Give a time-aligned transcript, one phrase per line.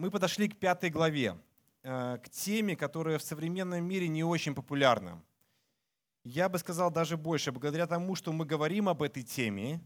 [0.00, 1.36] мы подошли к пятой главе,
[1.82, 5.22] э, к теме, которая в современном мире не очень популярна.
[6.24, 7.52] Я бы сказал даже больше.
[7.52, 9.78] Благодаря тому, что мы говорим об этой теме,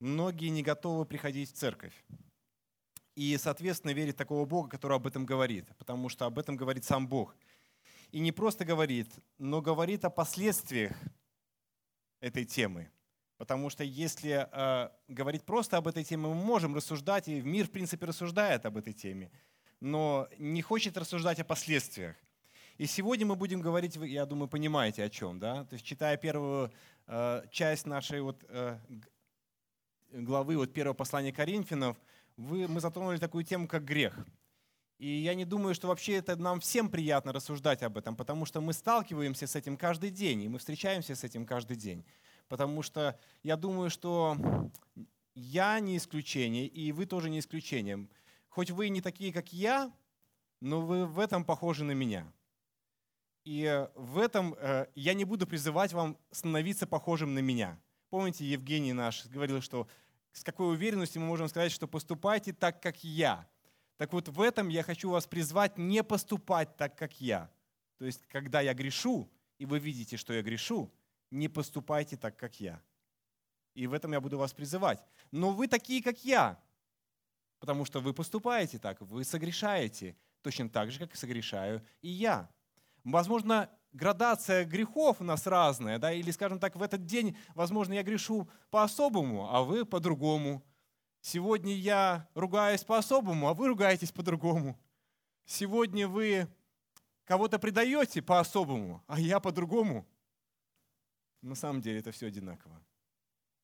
[0.00, 1.94] многие не готовы приходить в церковь.
[3.14, 7.08] И, соответственно, верить такого Бога, который об этом говорит, потому что об этом говорит сам
[7.08, 7.34] Бог.
[8.12, 10.94] И не просто говорит, но говорит о последствиях
[12.20, 12.90] этой темы.
[13.38, 17.70] Потому что если э, говорить просто об этой теме, мы можем рассуждать, и мир, в
[17.70, 19.30] принципе, рассуждает об этой теме,
[19.80, 22.16] но не хочет рассуждать о последствиях.
[22.78, 25.64] И сегодня мы будем говорить, я думаю, понимаете о чем, да?
[25.64, 26.72] То есть, читая первую
[27.06, 28.76] э, часть нашей вот, э,
[30.10, 31.96] главы, вот первого послания Коринфянов,
[32.36, 34.18] вы, мы затронули такую тему, как грех.
[34.98, 38.60] И я не думаю, что вообще это нам всем приятно рассуждать об этом, потому что
[38.60, 42.04] мы сталкиваемся с этим каждый день, и мы встречаемся с этим каждый день
[42.48, 44.36] потому что я думаю, что
[45.34, 48.08] я не исключение, и вы тоже не исключение.
[48.48, 49.92] Хоть вы не такие, как я,
[50.60, 52.32] но вы в этом похожи на меня.
[53.44, 57.80] И в этом э, я не буду призывать вам становиться похожим на меня.
[58.10, 59.86] Помните, Евгений наш говорил, что
[60.32, 63.48] с какой уверенностью мы можем сказать, что поступайте так, как я.
[63.96, 67.50] Так вот в этом я хочу вас призвать не поступать так, как я.
[67.98, 70.90] То есть, когда я грешу, и вы видите, что я грешу,
[71.30, 72.82] не поступайте так, как я.
[73.74, 75.02] И в этом я буду вас призывать.
[75.30, 76.60] Но вы такие, как я,
[77.60, 82.48] потому что вы поступаете так, вы согрешаете, точно так же, как согрешаю и я.
[83.04, 88.02] Возможно, градация грехов у нас разная, да, или, скажем так, в этот день, возможно, я
[88.02, 90.62] грешу по-особому, а вы по-другому.
[91.20, 94.78] Сегодня я ругаюсь по-особому, а вы ругаетесь по-другому.
[95.44, 96.48] Сегодня вы
[97.24, 100.06] кого-то предаете по-особому, а я по-другому.
[101.42, 102.82] На самом деле это все одинаково.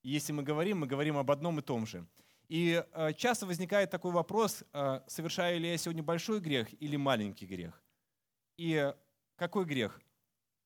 [0.01, 2.07] И если мы говорим, мы говорим об одном и том же.
[2.47, 7.47] И э, часто возникает такой вопрос, э, совершаю ли я сегодня большой грех или маленький
[7.47, 7.83] грех.
[8.57, 8.93] И
[9.35, 9.99] какой грех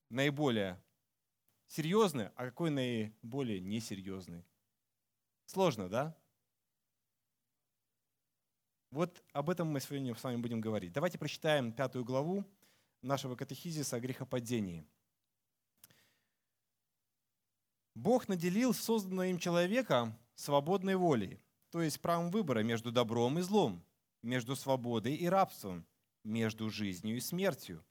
[0.09, 0.81] наиболее
[1.67, 4.43] серьезный, а какой наиболее несерьезный?
[5.45, 6.15] Сложно, да?
[8.91, 10.91] Вот об этом мы сегодня с вами будем говорить.
[10.91, 12.43] Давайте прочитаем пятую главу
[13.01, 14.85] нашего катехизиса о грехопадении–
[17.95, 21.41] Бог наделил созданного им человека свободной волей,
[21.71, 23.83] то есть правом выбора между добром и злом,
[24.21, 25.85] между свободой и рабством,
[26.23, 27.83] между жизнью и смертью.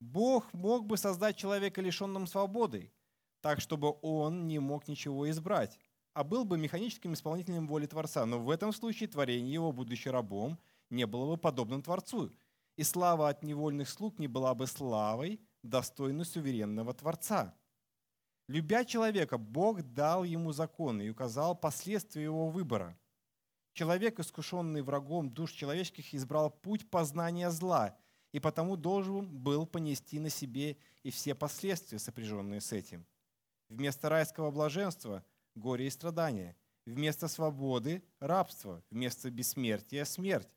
[0.00, 2.92] Бог мог бы создать человека лишенным свободы,
[3.40, 5.78] так, чтобы он не мог ничего избрать,
[6.14, 8.26] а был бы механическим исполнителем воли Творца.
[8.26, 10.58] Но в этом случае творение его, будучи рабом,
[10.90, 12.32] не было бы подобным Творцу,
[12.76, 17.54] и слава от невольных слуг не была бы славой, достойной суверенного Творца.
[18.48, 22.98] Любя человека, Бог дал ему законы и указал последствия его выбора.
[23.74, 27.94] Человек, искушенный врагом душ человеческих, избрал путь познания зла,
[28.32, 33.06] и потому должен был понести на себе и все последствия, сопряженные с этим.
[33.68, 36.56] Вместо райского блаженства– горе и страдания.
[36.86, 38.82] Вместо свободы– рабство.
[38.90, 40.48] Вместо бессмертия– смерть.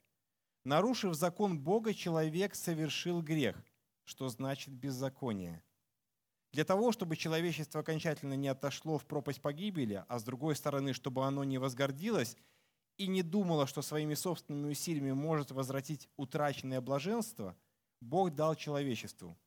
[0.64, 3.62] Нарушив закон Бога, человек совершил грех,
[4.06, 5.62] что значит беззаконие–
[6.52, 11.26] для того, чтобы человечество окончательно не отошло в пропасть погибели, а с другой стороны, чтобы
[11.26, 12.36] оно не возгордилось
[12.98, 17.56] и не думало, что своими собственными усилиями может возвратить утраченное блаженство,
[18.02, 19.38] Бог дал человечеству.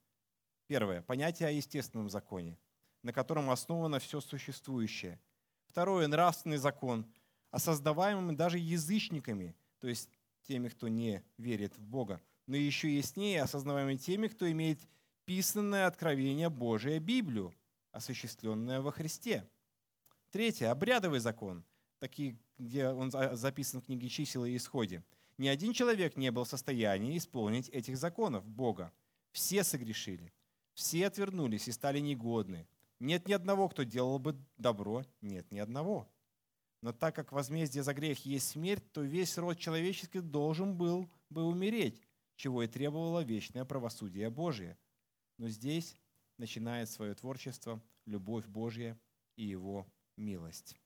[0.67, 1.03] Первое.
[1.03, 2.59] Понятие о естественном законе,
[3.03, 5.21] на котором основано все существующее.
[5.67, 6.07] Второе.
[6.07, 7.07] Нравственный закон,
[7.51, 10.09] осознаваемый даже язычниками, то есть
[10.43, 14.81] теми, кто не верит в Бога, но еще яснее осознаваемый теми, кто имеет
[15.25, 17.55] писанное откровение Божие, Библию,
[17.93, 19.49] осуществленное во Христе.
[20.31, 20.71] Третье.
[20.71, 21.65] Обрядовый закон,
[21.99, 25.03] такие, где он записан в книге чисел и исходе.
[25.39, 28.93] Ни один человек не был в состоянии исполнить этих законов Бога.
[29.33, 30.33] Все согрешили,
[30.75, 32.69] все отвернулись и стали негодны.
[33.01, 36.09] Нет ни одного, кто делал бы добро, нет ни одного.
[36.83, 41.43] Но так как возмездие за грех есть смерть, то весь род человеческий должен был бы
[41.43, 42.01] умереть,
[42.37, 44.77] чего и требовало вечное правосудие Божие–
[45.39, 45.97] но здесь
[46.39, 48.99] начинает свое творчество любовь Божья
[49.37, 49.87] и Его
[50.17, 50.77] милость.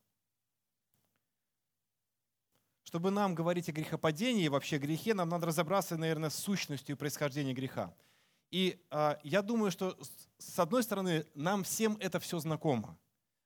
[2.84, 7.52] Чтобы нам говорить о грехопадении и вообще грехе, нам надо разобраться, наверное, с сущностью происхождения
[7.52, 7.94] греха.
[8.50, 9.98] И э, я думаю, что
[10.38, 12.98] с одной стороны, нам всем это все знакомо.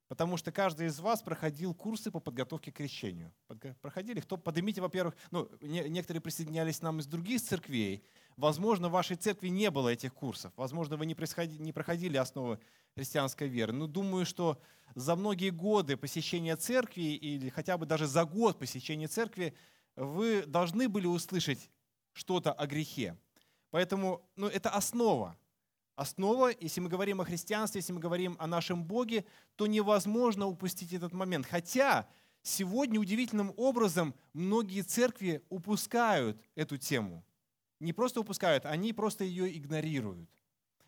[0.06, 3.32] Потому что каждый из вас проходил курсы по подготовке к крещению.
[3.80, 4.20] Проходили?
[4.20, 4.36] Кто?
[4.36, 8.04] Поднимите, во-первых, ну, некоторые присоединялись к нам из других церквей.
[8.36, 10.52] Возможно, в вашей церкви не было этих курсов.
[10.56, 11.16] Возможно, вы не,
[11.58, 12.58] не проходили основы
[12.94, 13.72] христианской веры.
[13.72, 14.60] Но думаю, что
[14.94, 19.54] за многие годы посещения церкви или хотя бы даже за год посещения церкви
[19.96, 21.70] вы должны были услышать
[22.12, 23.16] что-то о грехе.
[23.70, 25.36] Поэтому ну, это основа.
[25.94, 29.24] Основа, если мы говорим о христианстве, если мы говорим о нашем Боге,
[29.56, 31.46] то невозможно упустить этот момент.
[31.46, 32.08] Хотя
[32.42, 37.24] сегодня удивительным образом многие церкви упускают эту тему.
[37.82, 40.30] Не просто упускают, они просто ее игнорируют.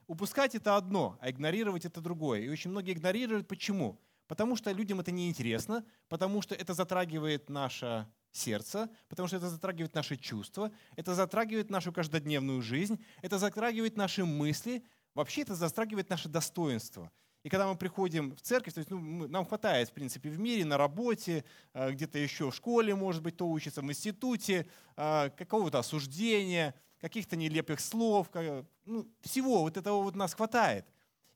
[0.07, 2.43] Упускать это одно, а игнорировать это другое.
[2.43, 3.49] И очень многие игнорируют.
[3.49, 4.01] Почему?
[4.29, 9.95] Потому что людям это неинтересно, потому что это затрагивает наше сердце, потому что это затрагивает
[9.95, 16.29] наши чувства, это затрагивает нашу каждодневную жизнь, это затрагивает наши мысли, вообще это затрагивает наше
[16.29, 17.11] достоинство.
[17.45, 20.65] И когда мы приходим в церковь, то есть, ну, нам хватает, в принципе, в мире,
[20.65, 21.45] на работе,
[21.75, 27.37] э, где-то еще в школе, может быть, то учится, в институте, э, какого-то осуждения, каких-то
[27.37, 28.31] нелепых слов,
[28.87, 30.87] ну, всего вот этого вот нас хватает.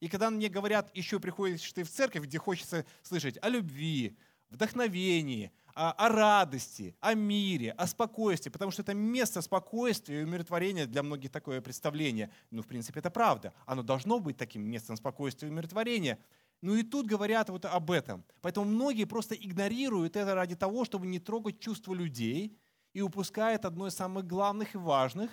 [0.01, 4.17] И когда мне говорят, еще приходишь ты в церковь, где хочется слышать о любви,
[4.49, 10.87] вдохновении, о, о радости, о мире, о спокойствии, потому что это место спокойствия и умиротворения
[10.87, 12.33] для многих такое представление.
[12.51, 13.55] Ну, в принципе, это правда.
[13.65, 16.19] Оно должно быть таким местом спокойствия и умиротворения.
[16.63, 18.25] Ну и тут говорят вот об этом.
[18.41, 22.59] Поэтому многие просто игнорируют это ради того, чтобы не трогать чувства людей
[22.93, 25.31] и упускают одно из самых главных и важных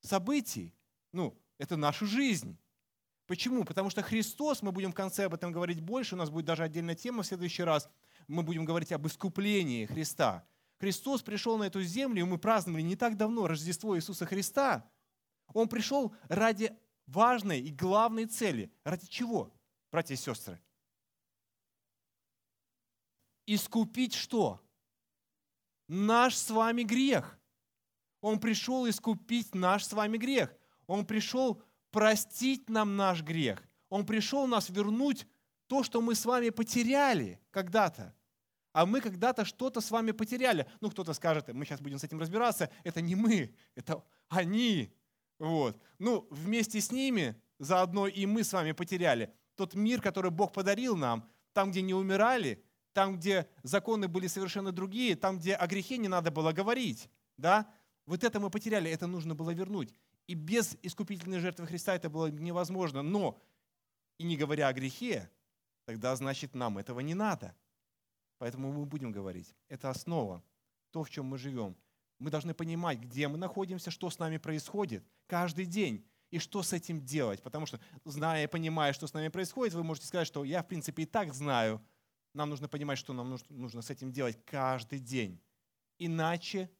[0.00, 0.72] событий.
[1.12, 2.56] Ну, это нашу жизнь.
[3.26, 3.64] Почему?
[3.64, 6.62] Потому что Христос, мы будем в конце об этом говорить больше, у нас будет даже
[6.62, 7.88] отдельная тема в следующий раз,
[8.30, 10.46] мы будем говорить об искуплении Христа.
[10.78, 14.88] Христос пришел на эту землю, и мы праздновали не так давно Рождество Иисуса Христа.
[15.52, 16.74] Он пришел ради
[17.06, 18.72] важной и главной цели.
[18.84, 19.52] Ради чего,
[19.90, 20.60] братья и сестры?
[23.46, 24.60] Искупить что?
[25.88, 27.38] Наш с вами грех.
[28.20, 30.54] Он пришел искупить наш с вами грех.
[30.86, 33.60] Он пришел простить нам наш грех.
[33.88, 35.26] Он пришел нас вернуть
[35.66, 38.14] то, что мы с вами потеряли когда-то.
[38.72, 40.66] А мы когда-то что-то с вами потеряли.
[40.80, 42.70] Ну, кто-то скажет, мы сейчас будем с этим разбираться.
[42.84, 44.92] Это не мы, это они.
[45.38, 45.80] Вот.
[45.98, 49.32] Ну, вместе с ними заодно и мы с вами потеряли.
[49.56, 54.72] Тот мир, который Бог подарил нам, там, где не умирали, там, где законы были совершенно
[54.72, 57.10] другие, там, где о грехе не надо было говорить.
[57.36, 57.72] Да?
[58.06, 59.92] Вот это мы потеряли, это нужно было вернуть.
[60.26, 63.02] И без искупительной жертвы Христа это было невозможно.
[63.02, 63.40] Но,
[64.18, 65.28] и не говоря о грехе,
[65.86, 67.54] тогда значит нам этого не надо.
[68.40, 69.54] Поэтому мы будем говорить.
[69.68, 70.42] Это основа,
[70.92, 71.76] то, в чем мы живем.
[72.18, 76.72] Мы должны понимать, где мы находимся, что с нами происходит каждый день и что с
[76.72, 77.42] этим делать.
[77.42, 80.68] Потому что, зная и понимая, что с нами происходит, вы можете сказать, что я, в
[80.68, 81.84] принципе, и так знаю.
[82.32, 85.38] Нам нужно понимать, что нам нужно с этим делать каждый день.
[85.98, 86.70] Иначе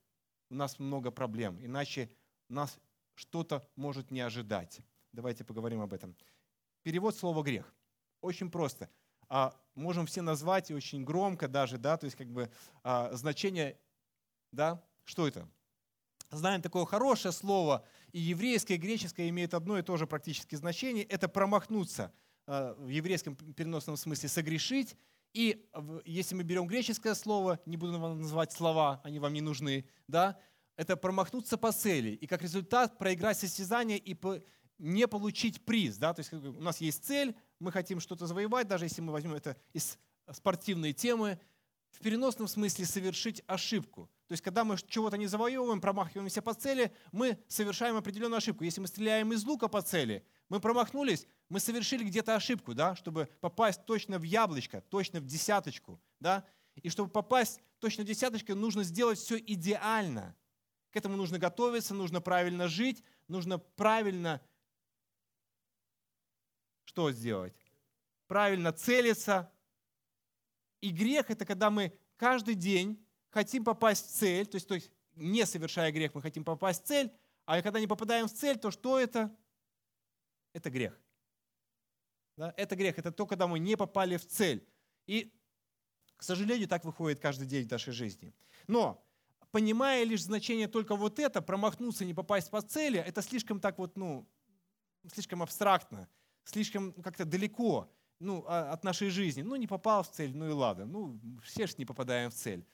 [0.49, 1.62] у нас много проблем.
[1.62, 2.11] Иначе
[2.49, 2.79] нас
[3.17, 4.81] что-то может не ожидать.
[5.12, 6.17] Давайте поговорим об этом.
[6.83, 7.75] Перевод слова «грех».
[8.23, 8.89] Очень просто.
[9.81, 12.50] Можем все назвать и очень громко даже, да, то есть как бы
[12.82, 13.79] а, значение,
[14.53, 15.49] да, что это?
[16.31, 17.82] Знаем такое хорошее слово,
[18.12, 21.03] и еврейское, и греческое имеют одно и то же практически значение.
[21.05, 22.12] Это промахнуться
[22.47, 24.97] а, в еврейском переносном смысле, согрешить.
[25.32, 25.67] И
[26.05, 30.38] если мы берем греческое слово, не буду вам называть слова, они вам не нужны, да,
[30.76, 34.15] это промахнуться по цели, и как результат проиграть состязание и
[34.79, 35.97] не получить приз.
[35.97, 36.12] Да?
[36.12, 39.57] То есть у нас есть цель, мы хотим что-то завоевать, даже если мы возьмем это
[39.73, 39.99] из
[40.33, 41.39] спортивной темы,
[41.91, 44.11] в переносном смысле совершить ошибку.
[44.27, 48.64] То есть, когда мы чего-то не завоевываем, промахиваемся по цели, мы совершаем определенную ошибку.
[48.64, 53.29] Если мы стреляем из лука по цели, мы промахнулись, мы совершили где-то ошибку, да, чтобы
[53.40, 56.00] попасть точно в яблочко, точно в десяточку.
[56.21, 56.45] Да?
[56.76, 60.37] И чтобы попасть точно в десяточку, нужно сделать все идеально.
[60.90, 64.40] К этому нужно готовиться, нужно правильно жить, нужно правильно
[66.90, 67.54] что сделать?
[68.26, 69.49] Правильно целиться.
[70.80, 74.90] И грех– это когда мы каждый день хотим попасть в цель, то есть, то есть
[75.14, 77.12] не совершая грех, мы хотим попасть в цель,
[77.47, 79.32] а когда не попадаем в цель, то что это?
[80.52, 81.00] Это грех.
[82.37, 82.52] Да?
[82.56, 84.66] Это грех, это то, когда мы не попали в цель.
[85.06, 85.32] И,
[86.16, 88.35] к сожалению, так выходит каждый день в нашей жизни.
[88.66, 89.06] Но
[89.52, 93.97] понимая лишь значение только вот это, промахнуться, не попасть по цели, это слишком так вот,
[93.97, 94.26] ну,
[95.12, 96.09] слишком абстрактно,
[96.44, 99.42] слишком как-то далеко ну, а, от нашей жизни.
[99.42, 100.85] Ну, не попал в цель, ну и ладно.
[100.85, 102.64] Ну, все же не попадаем в цель.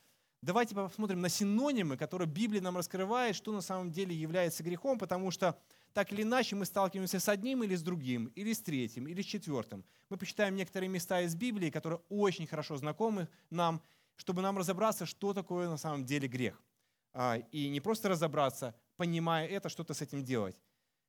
[0.42, 5.30] Давайте посмотрим на синонимы, которые Библия нам раскрывает, что на самом деле является грехом, потому
[5.30, 5.58] что
[5.92, 9.24] так или иначе мы сталкиваемся с одним или с другим, или с третьим, или с
[9.24, 9.84] четвертым.
[10.10, 13.82] Мы почитаем некоторые места из Библии, которые очень хорошо знакомы нам,
[14.16, 16.62] чтобы нам разобраться, что такое на самом деле грех.
[17.14, 20.60] А, и не просто разобраться, понимая это, что-то с этим делать.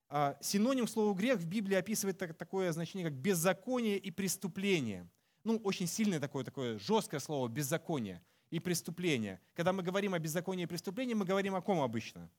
[0.09, 5.09] А, синоним слова «грех» в Библии описывает такое значение, как беззаконие и преступление.
[5.43, 9.41] Ну, очень сильное такое, такое жесткое слово «беззаконие» и преступление.
[9.53, 12.29] Когда мы говорим о беззаконии и преступлении, мы говорим о ком обычно?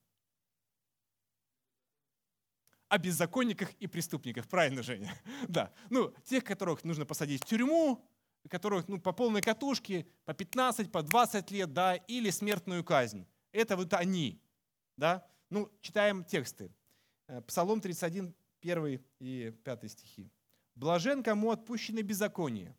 [2.88, 4.48] о беззаконниках и преступниках.
[4.48, 5.14] Правильно, Женя?
[5.48, 5.72] Да.
[5.90, 8.04] Ну, тех, которых нужно посадить в тюрьму,
[8.48, 13.26] которых ну, по полной катушке, по 15, по 20 лет, да, или смертную казнь.
[13.52, 14.40] Это вот они.
[14.96, 15.26] Да?
[15.50, 16.72] Ну, читаем тексты.
[17.28, 20.32] Э, Псалом 31, 1 и 5 стихи.
[20.74, 22.76] «Блажен, кому отпущены беззаконие,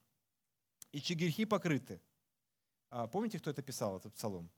[0.91, 2.01] и чьи грехи покрыты».
[2.89, 4.50] А помните, кто это писал, этот псалом?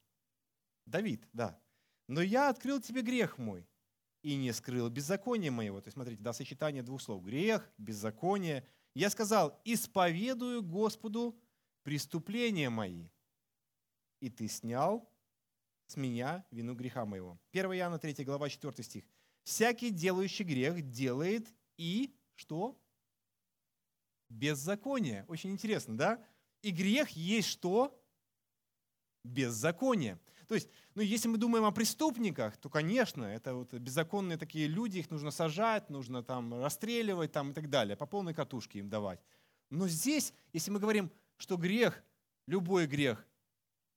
[0.86, 1.60] Давид, да.
[2.08, 3.68] «Но я открыл тебе грех мой,
[4.22, 5.82] и не скрыл беззаконие моего».
[5.82, 7.24] То есть, смотрите, да, сочетание двух слов.
[7.24, 8.66] Грех, беззаконие.
[8.94, 11.38] Я сказал, исповедую Господу
[11.84, 13.10] преступления мои,
[14.20, 15.10] и ты снял
[15.88, 17.40] с меня вину греха моего.
[17.52, 19.04] 1 Иоанна 3 глава 4 стих.
[19.44, 22.78] Всякий делающий грех делает и что?
[24.30, 25.26] Беззаконие.
[25.28, 26.24] Очень интересно, да?
[26.62, 27.98] И грех есть что?
[29.24, 30.20] Беззаконие.
[30.48, 35.00] То есть, ну, если мы думаем о преступниках, то, конечно, это вот беззаконные такие люди,
[35.00, 39.22] их нужно сажать, нужно там расстреливать там, и так далее, по полной катушке им давать.
[39.70, 42.04] Но здесь, если мы говорим, что грех,
[42.48, 43.26] любой грех,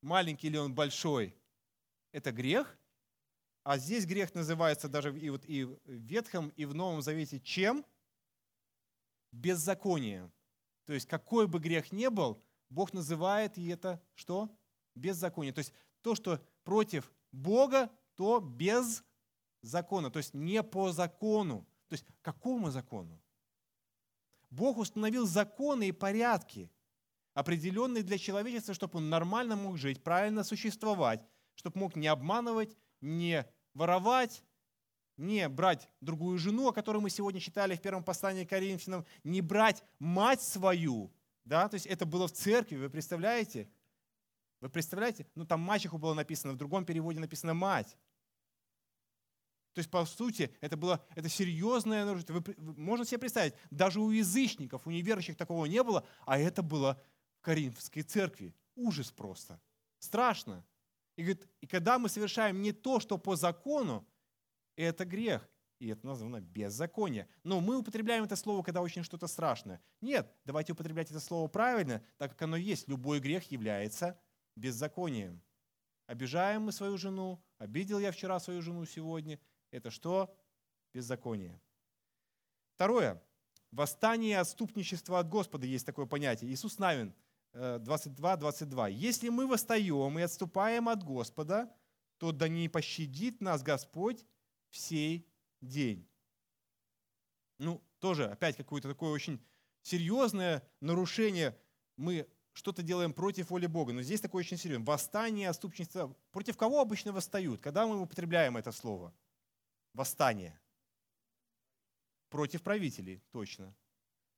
[0.00, 1.36] маленький или он большой,
[2.12, 2.78] это грех,
[3.64, 7.84] а здесь грех называется даже и, вот, и в Ветхом, и в Новом Завете чем?
[9.32, 10.30] Беззаконие.
[10.84, 14.54] То есть какой бы грех ни был, Бог называет и это что?
[14.94, 15.54] Беззаконие.
[15.54, 19.02] То есть то, что против Бога, то без
[19.62, 21.66] закона, то есть не по закону.
[21.88, 23.18] То есть какому закону?
[24.50, 26.70] Бог установил законы и порядки,
[27.32, 33.46] определенные для человечества, чтобы он нормально мог жить, правильно существовать, чтобы мог не обманывать, не
[33.74, 34.42] воровать,
[35.16, 39.40] не брать другую жену, о которой мы сегодня читали в первом послании к Коринфянам, не
[39.40, 41.12] брать мать свою.
[41.44, 41.68] Да?
[41.68, 43.68] То есть это было в церкви, вы представляете?
[44.60, 45.26] Вы представляете?
[45.34, 47.96] Ну там мачеху было написано, в другом переводе написано мать.
[49.74, 52.40] То есть, по сути, это было это серьезное нарушение.
[52.40, 57.02] Вы, можно себе представить, даже у язычников, у неверующих такого не было, а это было
[57.38, 58.54] в Коринфской церкви.
[58.76, 59.60] Ужас просто.
[59.98, 60.64] Страшно.
[61.16, 64.06] И, говорит, и когда мы совершаем не то, что по закону,
[64.76, 65.48] это грех.
[65.78, 67.28] И это названо беззаконие.
[67.42, 69.80] Но мы употребляем это слово, когда очень что-то страшное.
[70.00, 72.88] Нет, давайте употреблять это слово правильно, так как оно есть.
[72.88, 74.18] Любой грех является
[74.56, 75.42] беззаконием.
[76.06, 79.40] Обижаем мы свою жену, обидел я вчера свою жену сегодня.
[79.70, 80.34] Это что?
[80.92, 81.60] Беззаконие.
[82.74, 83.22] Второе.
[83.70, 86.50] Восстание и отступничество от Господа есть такое понятие.
[86.52, 87.14] Иисус Навин–
[87.54, 88.88] 22, 22.
[88.88, 91.72] «Если мы восстаем и отступаем от Господа,
[92.18, 94.24] то да не пощадит нас Господь
[94.70, 95.28] в сей
[95.60, 96.08] день».
[97.58, 99.40] Ну, тоже опять какое-то такое очень
[99.82, 101.56] серьезное нарушение.
[101.96, 104.86] Мы что-то делаем против воли Бога, но здесь такое очень серьезное.
[104.86, 106.14] Восстание, отступничество.
[106.32, 107.60] Против кого обычно восстают?
[107.60, 109.14] Когда мы употребляем это слово?
[109.92, 110.60] Восстание.
[112.30, 113.74] Против правителей, точно.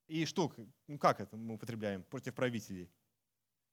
[0.07, 0.53] И что,
[0.87, 2.91] ну как это мы употребляем против правителей?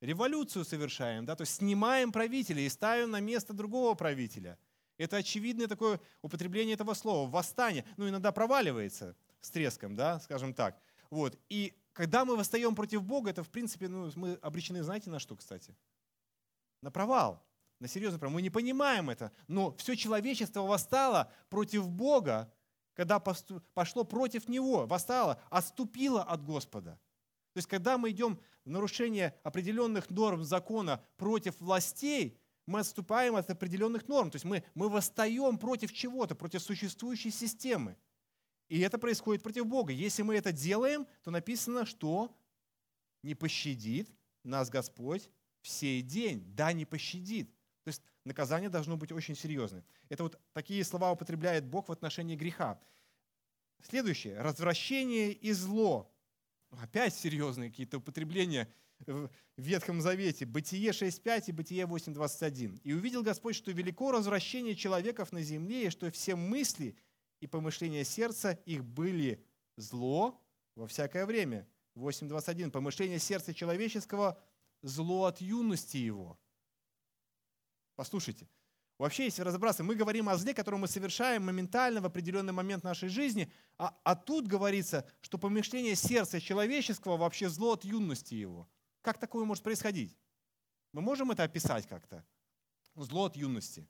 [0.03, 4.59] Революцию совершаем, да, то есть снимаем правителя и ставим на место другого правителя.
[4.97, 7.85] Это очевидное такое употребление этого слова, восстание.
[7.97, 10.77] Ну, иногда проваливается с треском, да, скажем так.
[11.09, 11.39] Вот.
[11.49, 15.35] И когда мы восстаем против Бога, это, в принципе, ну, мы обречены, знаете, на что,
[15.35, 15.75] кстати?
[16.81, 17.41] На провал,
[17.79, 18.35] на серьезный провал.
[18.35, 22.53] Мы не понимаем это, но все человечество восстало против Бога,
[22.93, 26.99] когда пошло против Него, восстало, отступило от Господа.
[27.53, 33.49] То есть, когда мы идем в нарушение определенных норм закона против властей, мы отступаем от
[33.49, 34.31] определенных норм.
[34.31, 37.97] То есть мы, мы восстаем против чего-то, против существующей системы.
[38.69, 39.93] И это происходит против Бога.
[39.93, 42.35] Если мы это делаем, то написано, что
[43.21, 44.09] не пощадит
[44.43, 45.29] нас Господь
[45.61, 46.43] в сей день.
[46.55, 47.51] Да, не пощадит.
[47.83, 49.83] То есть наказание должно быть очень серьезным.
[50.09, 52.81] Это вот такие слова употребляет Бог в отношении греха.
[53.81, 54.39] Следующее.
[54.39, 56.12] Развращение и зло
[56.81, 58.71] опять серьезные какие-то употребления
[59.05, 60.45] в Ветхом Завете.
[60.45, 62.79] Бытие 6.5 и Бытие 8.21.
[62.83, 66.95] «И увидел Господь, что велико развращение человеков на земле, и что все мысли
[67.41, 69.43] и помышления сердца их были
[69.77, 70.41] зло
[70.75, 71.67] во всякое время».
[71.95, 72.71] 8.21.
[72.71, 74.41] «Помышление сердца человеческого–
[74.81, 76.39] зло от юности его».
[77.95, 78.47] Послушайте,
[78.97, 83.09] Вообще, если разобраться, мы говорим о зле, которое мы совершаем моментально в определенный момент нашей
[83.09, 88.69] жизни, а, а тут говорится, что помышление сердца человеческого вообще зло от юности его.
[89.01, 90.15] Как такое может происходить?
[90.91, 92.23] Мы можем это описать как-то?
[92.95, 93.87] Зло от юности.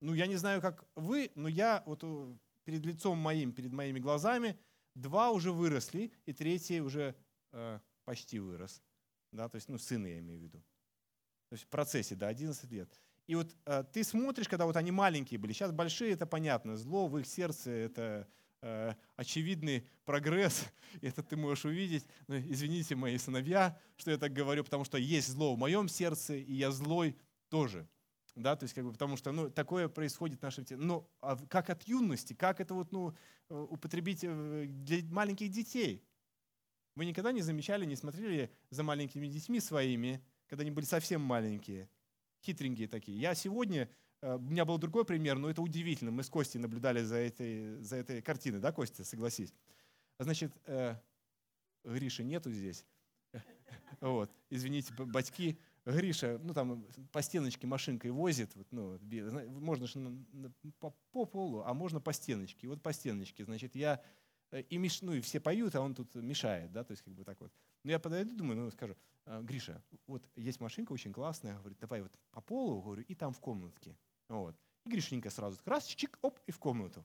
[0.00, 3.98] Ну, я не знаю, как вы, но я вот э, перед лицом моим, перед моими
[3.98, 4.58] глазами,
[4.94, 7.16] два уже выросли, и третий уже
[7.52, 8.82] э, почти вырос.
[9.32, 10.62] Да, то есть, ну, сына я имею в виду.
[11.54, 12.92] То есть в процессе, да, 11 лет.
[13.28, 17.06] И вот э, ты смотришь, когда вот они маленькие были, сейчас большие, это понятно, зло
[17.06, 18.28] в их сердце, это
[18.60, 20.64] э, очевидный прогресс,
[21.00, 22.08] это ты можешь увидеть.
[22.26, 26.34] Но, извините, мои сыновья, что я так говорю, потому что есть зло в моем сердце,
[26.34, 27.16] и я злой
[27.50, 27.88] тоже.
[28.34, 30.80] Да, то есть, как бы, потому что ну, такое происходит в нашем теле.
[30.80, 33.14] Но а как от юности, как это вот, ну,
[33.48, 36.04] э, употребить э, для маленьких детей?
[36.96, 40.20] Вы никогда не замечали, не смотрели за маленькими детьми своими,
[40.54, 41.88] когда они были совсем маленькие,
[42.44, 43.18] хитренькие такие.
[43.18, 43.90] Я сегодня,
[44.22, 46.12] э, у меня был другой пример, но это удивительно.
[46.12, 49.52] Мы с Костей наблюдали за этой, за этой картиной, да, Костя, согласись?
[50.20, 50.94] Значит, э,
[51.82, 52.84] Гриши нету здесь.
[54.00, 55.58] Вот, извините, батьки.
[55.84, 58.98] Гриша, ну там по стеночке машинкой возит, вот, ну,
[59.60, 60.24] можно же
[60.78, 62.68] по, по полу, а можно по стеночке.
[62.68, 64.00] Вот по стеночке, значит, я
[64.60, 67.24] и, меш, ну, и все поют, а он тут мешает, да, то есть как бы
[67.24, 67.52] так вот.
[67.82, 68.96] Ну, я подойду, думаю, ну, скажу,
[69.26, 73.32] «А, Гриша, вот есть машинка очень классная, говорит, давай вот по полу, говорю, и там
[73.32, 73.96] в комнатке.
[74.28, 74.56] Вот.
[74.84, 77.04] И Гришенька сразу раз, чик, оп, и в комнату.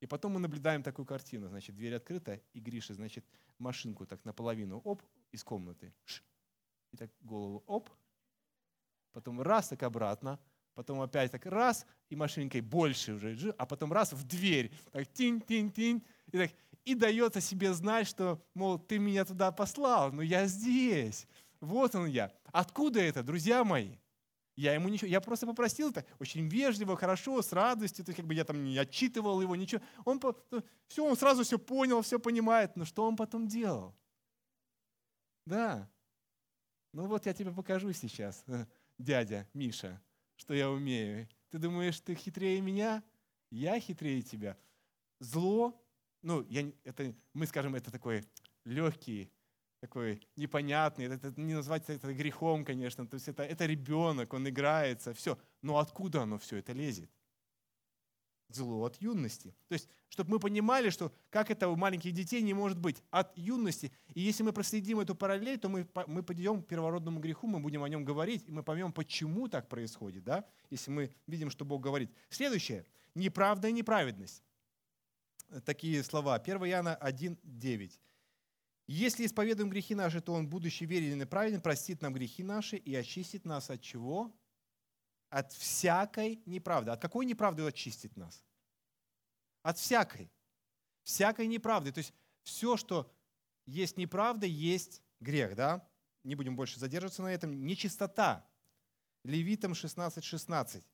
[0.00, 3.24] И потом мы наблюдаем такую картину, значит, дверь открыта, и Гриша, значит,
[3.58, 5.92] машинку так наполовину, оп, из комнаты.
[6.04, 6.22] Ш.
[6.92, 7.90] И так голову, оп,
[9.12, 10.40] потом раз, так обратно,
[10.80, 16.02] потом опять так раз, и машинкой больше уже, а потом раз в дверь, так тинь-тинь-тинь,
[16.32, 16.50] и так,
[16.86, 21.26] и дает себе знать, что, мол, ты меня туда послал, но я здесь,
[21.60, 22.32] вот он я.
[22.46, 23.98] Откуда это, друзья мои?
[24.56, 28.26] Я ему ничего, я просто попросил это очень вежливо, хорошо, с радостью, то есть как
[28.26, 29.82] бы я там не отчитывал его, ничего.
[30.06, 30.18] Он
[30.88, 33.94] все, он сразу все понял, все понимает, но что он потом делал?
[35.44, 35.90] Да.
[36.94, 38.42] Ну вот я тебе покажу сейчас
[38.98, 40.00] дядя Миша,
[40.40, 41.28] что я умею.
[41.50, 43.04] Ты думаешь, ты хитрее меня?
[43.50, 44.56] Я хитрее тебя.
[45.18, 45.78] Зло,
[46.22, 48.24] ну, я, это, мы скажем, это такой
[48.64, 49.30] легкий,
[49.80, 55.12] такой непонятный, это, не назвать это грехом, конечно, то есть это, это ребенок, он играется,
[55.12, 55.38] все.
[55.60, 57.10] Но откуда оно все это лезет?
[58.54, 59.54] Зло от юности.
[59.68, 63.36] То есть, чтобы мы понимали, что как это у маленьких детей не может быть от
[63.36, 63.92] юности.
[64.14, 67.82] И если мы проследим эту параллель, то мы, мы подойдем к первородному греху, мы будем
[67.82, 70.44] о нем говорить, и мы поймем, почему так происходит, да?
[70.70, 72.10] если мы видим, что Бог говорит.
[72.28, 72.86] Следующее.
[73.14, 74.42] Неправда и неправедность.
[75.64, 76.36] Такие слова.
[76.36, 77.92] 1 Иоанна 1,9.
[78.86, 82.94] Если исповедуем грехи наши, то Он, будучи верен и праведен, простит нам грехи наши и
[82.94, 84.32] очистит нас от чего?
[85.30, 86.90] От всякой неправды.
[86.90, 88.44] От какой неправды очистит нас?
[89.62, 90.30] От всякой.
[91.02, 91.92] Всякой неправды.
[91.92, 92.12] То есть
[92.42, 93.10] все, что
[93.66, 95.88] есть неправда, есть грех, да?
[96.24, 97.64] Не будем больше задерживаться на этом.
[97.64, 98.46] Нечистота.
[99.24, 100.22] Левитам 16.16.
[100.22, 100.84] 16.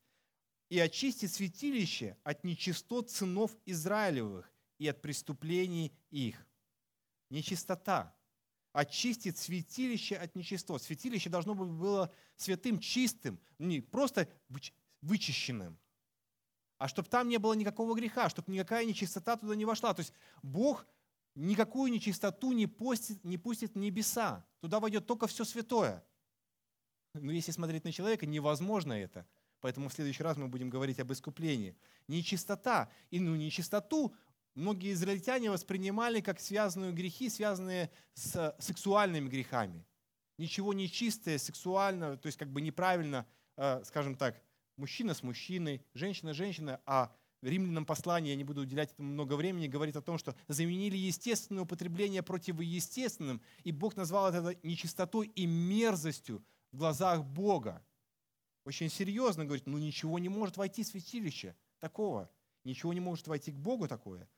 [0.69, 6.45] «И очистит святилище от нечистот сынов Израилевых и от преступлений их».
[7.31, 8.16] Нечистота
[8.77, 10.83] очистит святилище от нечистот.
[10.83, 14.29] Святилище должно было святым, чистым, не просто
[15.01, 15.79] вычищенным,
[16.77, 19.95] а чтобы там не было никакого греха, чтобы никакая нечистота туда не вошла.
[19.95, 20.13] То есть
[20.43, 20.87] Бог
[21.35, 24.45] никакую нечистоту не пустит, не пустит в небеса.
[24.61, 26.05] Туда войдет только все святое.
[27.15, 29.27] Но если смотреть на человека, невозможно это.
[29.61, 31.75] Поэтому в следующий раз мы будем говорить об искуплении.
[32.09, 32.91] Нечистота.
[33.11, 34.15] И ну, нечистоту
[34.57, 39.87] многие израильтяне воспринимали как связанные грехи, связанные с сексуальными грехами.
[40.39, 44.43] Ничего нечистое, сексуально, то есть как бы неправильно, э, скажем так,
[44.77, 49.11] мужчина с мужчиной, женщина с женщиной, а в римлянам послании, я не буду уделять этому
[49.11, 55.29] много времени, говорит о том, что заменили естественное употребление противоестественным, и Бог назвал это нечистотой
[55.29, 57.85] и мерзостью в глазах Бога.
[58.65, 62.31] Очень серьезно говорит, ну ничего не может войти в святилище такого,
[62.65, 64.29] ничего не может войти к Богу такое.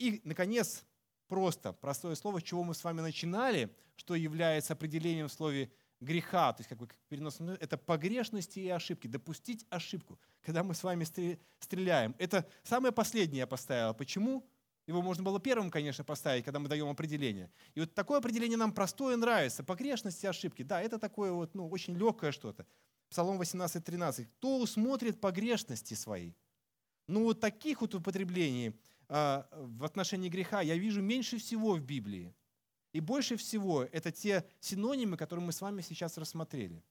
[0.00, 0.82] И, наконец,
[1.28, 6.54] просто, простое слово, с чего мы с вами начинали, что является определением в слове греха,
[6.54, 11.04] то есть как бы переносом, это погрешности и ошибки, допустить ошибку, когда мы с вами
[11.60, 12.14] стреляем.
[12.18, 13.92] Это самое последнее я поставил.
[13.92, 14.48] Почему?
[14.86, 17.50] Его можно было первым, конечно, поставить, когда мы даем определение.
[17.74, 19.62] И вот такое определение нам простое нравится.
[19.62, 20.62] Погрешности и ошибки.
[20.62, 22.66] Да, это такое вот, ну, очень легкое что-то.
[23.10, 24.24] Псалом 18.13.
[24.38, 26.32] «Кто усмотрит погрешности свои?»
[27.06, 32.32] Ну, вот таких вот употреблений– в отношении греха я вижу меньше всего в Библии.
[32.92, 36.84] И больше всего это те синонимы, которые мы с вами сейчас рассмотрели.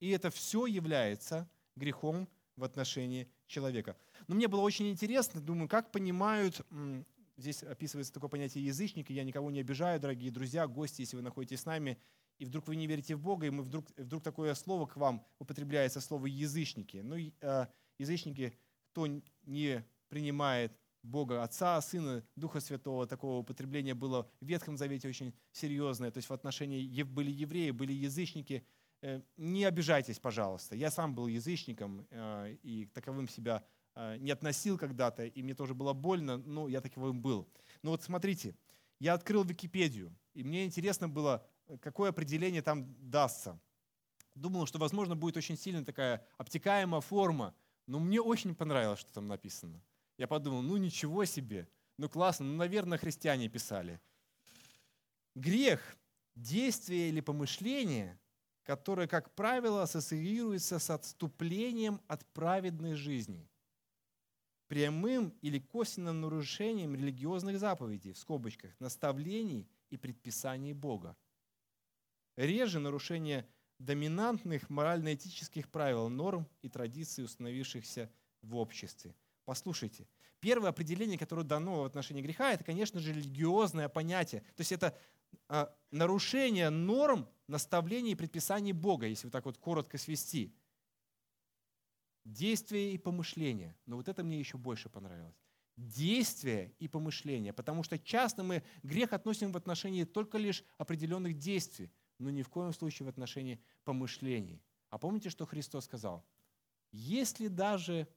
[0.00, 3.96] И это все является грехом в отношении человека.
[4.26, 6.60] Но мне было очень интересно, думаю, как понимают,
[7.36, 11.60] здесь описывается такое понятие язычника, я никого не обижаю, дорогие друзья, гости, если вы находитесь
[11.60, 11.98] с нами,
[12.38, 15.26] и вдруг вы не верите в Бога, и мы вдруг, вдруг такое слово к вам
[15.38, 16.98] употребляется, слово язычники.
[16.98, 18.58] Ну, а, язычники,
[18.90, 19.06] кто
[19.44, 23.06] не принимает Бога Отца, Сына, Духа Святого.
[23.06, 26.10] Такого употребления было в Ветхом Завете очень серьезное.
[26.10, 28.66] То есть в отношении были евреи, были язычники.
[29.02, 30.74] э, не обижайтесь, пожалуйста.
[30.74, 33.62] Я сам был язычником э, и таковым себя
[33.94, 37.46] э, не относил когда-то, и мне тоже было больно, но я таковым был.
[37.82, 38.56] Но вот смотрите,
[38.98, 41.46] я открыл Википедию, и мне интересно было,
[41.80, 43.60] какое определение там дастся.
[44.34, 47.54] Думал, что, возможно, будет очень сильно такая обтекаемая форма,
[47.86, 49.82] но мне очень понравилось, что там написано.
[50.16, 54.00] Я подумал, ну ничего себе, ну классно, ну, наверное, христиане писали.
[55.34, 55.96] Грех–
[56.36, 58.20] действие или помышление,
[58.62, 63.48] которое, как правило, ассоциируется с отступлением от праведной жизни,
[64.68, 71.16] прямым или косвенным нарушением религиозных заповедей, в скобочках, наставлений и предписаний Бога.
[72.36, 73.48] Реже нарушение
[73.78, 78.10] доминантных морально-этических правил, норм и традиций, установившихся
[78.42, 79.14] в обществе.
[79.44, 80.08] Послушайте,
[80.40, 84.40] первое определение, которое дано в отношении греха, это, конечно же, религиозное понятие.
[84.40, 84.96] То есть это
[85.48, 90.54] а, нарушение норм, наставлений и предписаний Бога, если вот так вот коротко свести.
[92.24, 93.76] Действия и помышления.
[93.86, 95.36] Но вот это мне еще больше понравилось.
[95.76, 97.52] Действия и помышления.
[97.52, 102.48] Потому что часто мы грех относим в отношении только лишь определенных действий но ни в
[102.48, 104.62] коем случае в отношении помышлений.
[104.90, 106.24] А помните, что Христос сказал?
[106.92, 108.08] Если даже,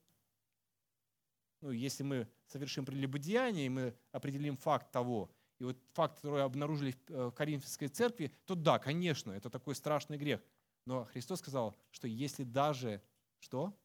[1.61, 6.97] ну, если мы совершим прелюбодеяние, мы определим факт того, и вот факт, который обнаружили в
[7.09, 10.41] э, Коринфянской церкви, то да, конечно, это такой страшный грех.
[10.85, 13.01] Но Христос сказал, что если даже,
[13.39, 13.75] что?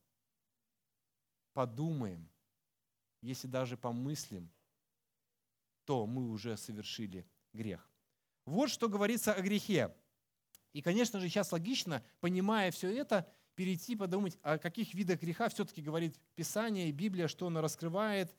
[1.55, 2.31] Подумаем,
[3.23, 4.51] если даже помыслим,
[5.85, 7.91] то мы уже совершили грех.
[8.45, 9.95] Вот что говорится о грехе.
[10.73, 15.83] И, конечно же, сейчас логично, понимая все это, перейти подумать, о каких видах греха все-таки
[15.83, 18.35] говорит Писание и Библия, что оно раскрывает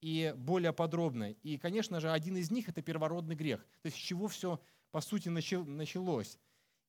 [0.00, 1.32] и более подробно.
[1.42, 3.60] И, конечно же, один из них– это первородный грех.
[3.82, 6.38] То есть с чего все, по сути, началось.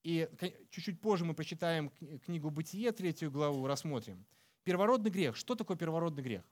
[0.04, 0.30] И
[0.70, 1.90] чуть-чуть позже мы прочитаем
[2.26, 4.26] книгу «Бытие», третью главу, рассмотрим.
[4.64, 5.36] Первородный грех.
[5.36, 6.44] Что такое первородный грех?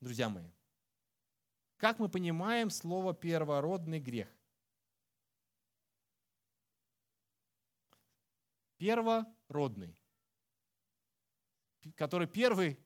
[0.00, 0.50] Друзья мои,
[1.76, 4.28] как мы понимаем слово «первородный грех»?
[8.78, 9.97] первородный,
[11.96, 12.78] который первый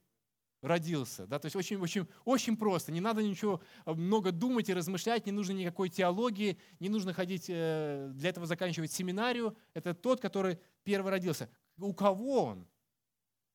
[0.62, 1.26] родился.
[1.26, 1.38] Да?
[1.38, 2.92] То есть очень, очень, очень просто.
[2.92, 7.46] Не надо ничего э, много думать и размышлять, не нужно никакой теологии, не нужно ходить
[7.48, 9.56] э, для этого заканчивать семинарию.
[9.74, 11.50] Это тот, который первый родился.
[11.78, 12.68] У кого он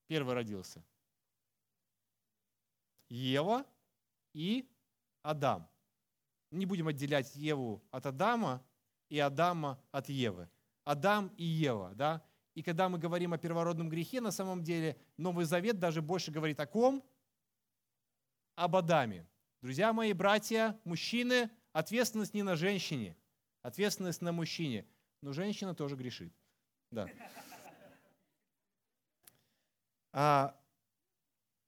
[0.07, 0.83] первый родился?
[3.09, 3.65] Ева
[4.33, 4.69] и
[5.21, 5.67] Адам.
[6.51, 8.63] Не будем отделять Еву от Адама
[9.09, 10.49] и Адама от Евы.
[10.83, 12.23] Адам и Ева, да?
[12.57, 16.59] И когда мы говорим о первородном грехе, на самом деле Новый Завет даже больше говорит
[16.59, 17.03] о ком?
[18.55, 19.27] Об Адаме.
[19.61, 23.15] Друзья мои, братья, мужчины, ответственность не на женщине,
[23.61, 24.87] ответственность на мужчине.
[25.21, 26.33] Но женщина тоже грешит.
[26.89, 27.07] Да.
[30.11, 30.59] А,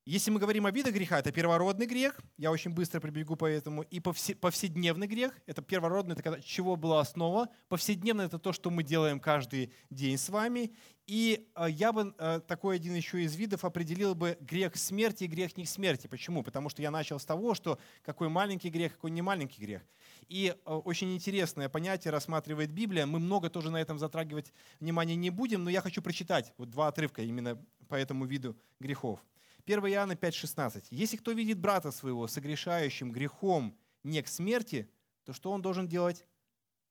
[0.06, 3.84] если мы говорим о видах греха, это первородный грех, я очень быстро прибегу по этому,
[3.84, 9.20] и повседневный грех, это первородный, это чего была основа, повседневный это то, что мы делаем
[9.20, 10.72] каждый день с вами,
[11.10, 15.28] и э, я бы э, такой один еще из видов определил бы грех смерти и
[15.28, 16.06] грех не смерти.
[16.06, 16.44] Почему?
[16.44, 19.82] Потому что я начал с того, что какой маленький грех, какой не маленький грех.
[20.28, 23.08] И э, очень интересное понятие рассматривает Библия.
[23.08, 26.90] Мы много тоже на этом затрагивать внимание не будем, но я хочу прочитать вот два
[26.90, 29.20] отрывка именно по этому виду грехов.
[29.66, 30.88] 1 Иоанна 5,16.
[30.90, 34.90] «Если кто видит брата своего согрешающим грехом не к смерти,
[35.24, 36.26] то что он должен делать?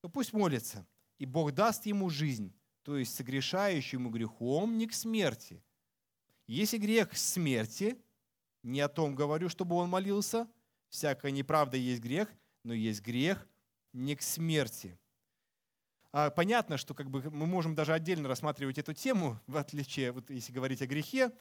[0.00, 0.87] То пусть молится,
[1.18, 5.62] и Бог даст ему жизнь, то есть согрешающему грехом не к смерти.
[6.46, 8.00] Если грех к смерти,
[8.62, 10.48] не о том говорю, чтобы он молился,
[10.88, 13.46] всякая неправда есть грех, но есть грех
[13.92, 14.98] не к смерти.
[16.11, 20.31] А понятно, что как бы мы можем даже отдельно рассматривать эту тему, в отличие, вот
[20.31, 21.33] если говорить о грехе.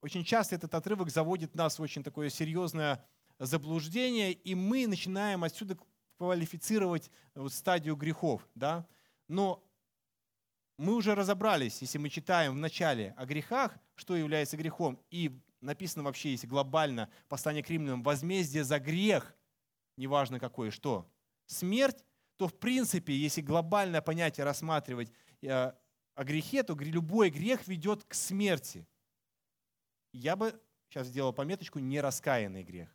[0.00, 3.04] Очень часто этот отрывок заводит нас в очень такое серьезное
[3.38, 5.76] заблуждение, и мы начинаем отсюда
[6.18, 8.48] квалифицировать вот стадию грехов.
[8.54, 8.86] Да?
[9.28, 9.62] Но
[10.78, 16.04] мы уже разобрались, если мы читаем в начале о грехах, что является грехом, и написано
[16.04, 19.34] вообще, если глобально, послание к римлянам, возмездие за грех,
[19.96, 21.10] неважно какое, что,
[21.46, 22.04] смерть,
[22.36, 25.10] то в принципе, если глобальное понятие рассматривать
[25.42, 25.72] э,
[26.14, 28.86] о грехе, то любой грех ведет к смерти
[30.16, 32.88] я бы сейчас сделал пометочку «нераскаянный грех»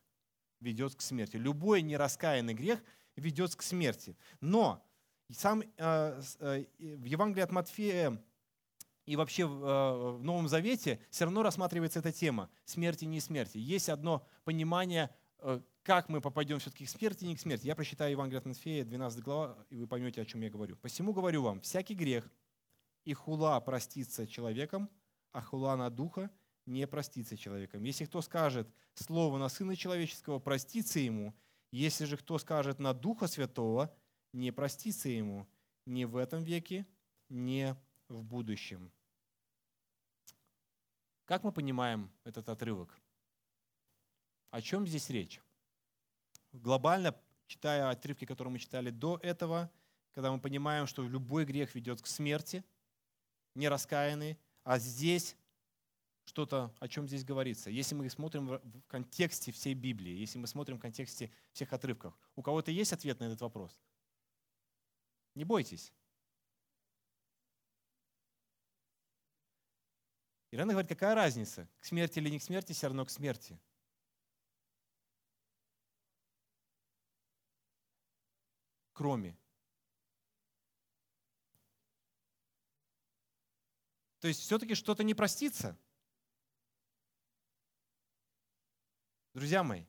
[0.59, 1.37] ведет к смерти.
[1.37, 2.83] Любой нераскаянный грех
[3.15, 4.15] ведет к смерти.
[4.39, 4.85] Но
[5.31, 8.23] сам э, э, в Евангелии от Матфея
[9.05, 13.57] и вообще в, э, Новом Завете все равно рассматривается эта тема смерти не смерти.
[13.57, 17.65] Есть одно понимание, э, как мы попадем все-таки к смерти, не к смерти.
[17.65, 20.75] Я прочитаю Евангелие от Матфея, 12 глава, и вы поймете, о чем я говорю.
[20.75, 22.31] «Посему говорю вам, всякий грех,
[23.03, 24.89] и хула простится человеком,
[25.31, 26.29] а хула на духа
[26.71, 27.83] не простится человеком.
[27.83, 31.35] Если кто скажет слово на Сына Человеческого, простится ему.
[31.71, 33.93] Если же кто скажет на Духа Святого,
[34.33, 35.47] не простится ему
[35.85, 36.87] ни в этом веке,
[37.29, 37.75] ни
[38.07, 38.91] в будущем.
[41.25, 42.97] Как мы понимаем этот отрывок?
[44.49, 45.41] О чем здесь речь?
[46.51, 47.15] Глобально,
[47.47, 49.71] читая отрывки, которые мы читали до этого,
[50.13, 52.65] когда мы понимаем, что любой грех ведет к смерти,
[53.55, 55.37] нераскаянный, а здесь
[56.31, 57.69] что-то, о чем здесь говорится.
[57.69, 62.41] Если мы смотрим в контексте всей Библии, если мы смотрим в контексте всех отрывков, у
[62.41, 63.77] кого-то есть ответ на этот вопрос?
[65.35, 65.91] Не бойтесь.
[70.51, 73.59] Ирана говорит, какая разница, к смерти или не к смерти, все равно к смерти.
[78.93, 79.37] Кроме.
[84.21, 85.77] То есть все-таки что-то не простится–
[89.33, 89.85] Друзья мои,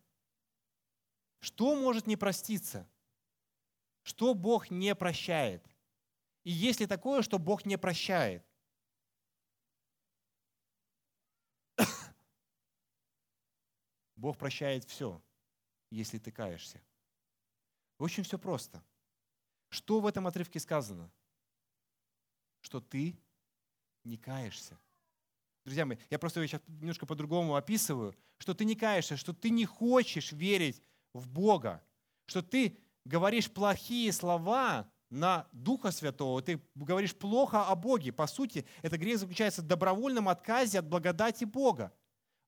[1.40, 2.88] что может не проститься?
[4.04, 5.66] Что Бог не прощает?
[6.44, 8.46] И есть ли такое, что Бог не прощает?
[14.16, 15.20] Бог прощает все,
[15.90, 16.80] если ты каешься.
[17.98, 18.84] Очень все просто.
[19.68, 21.10] Что в этом отрывке сказано?
[22.60, 23.18] Что ты
[24.04, 24.78] не каешься.
[25.64, 29.64] Друзья мои, я просто сейчас немножко по-другому описываю, что ты не каешься, что ты не
[29.64, 30.82] хочешь верить
[31.14, 31.84] в Бога,
[32.26, 38.12] что ты говоришь плохие слова на Духа Святого, ты говоришь плохо о Боге.
[38.12, 41.92] По сути, это грех заключается в добровольном отказе от благодати Бога.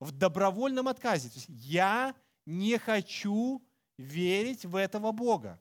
[0.01, 1.29] В добровольном отказе.
[1.29, 2.15] То есть я
[2.47, 3.63] не хочу
[3.97, 5.61] верить в этого Бога.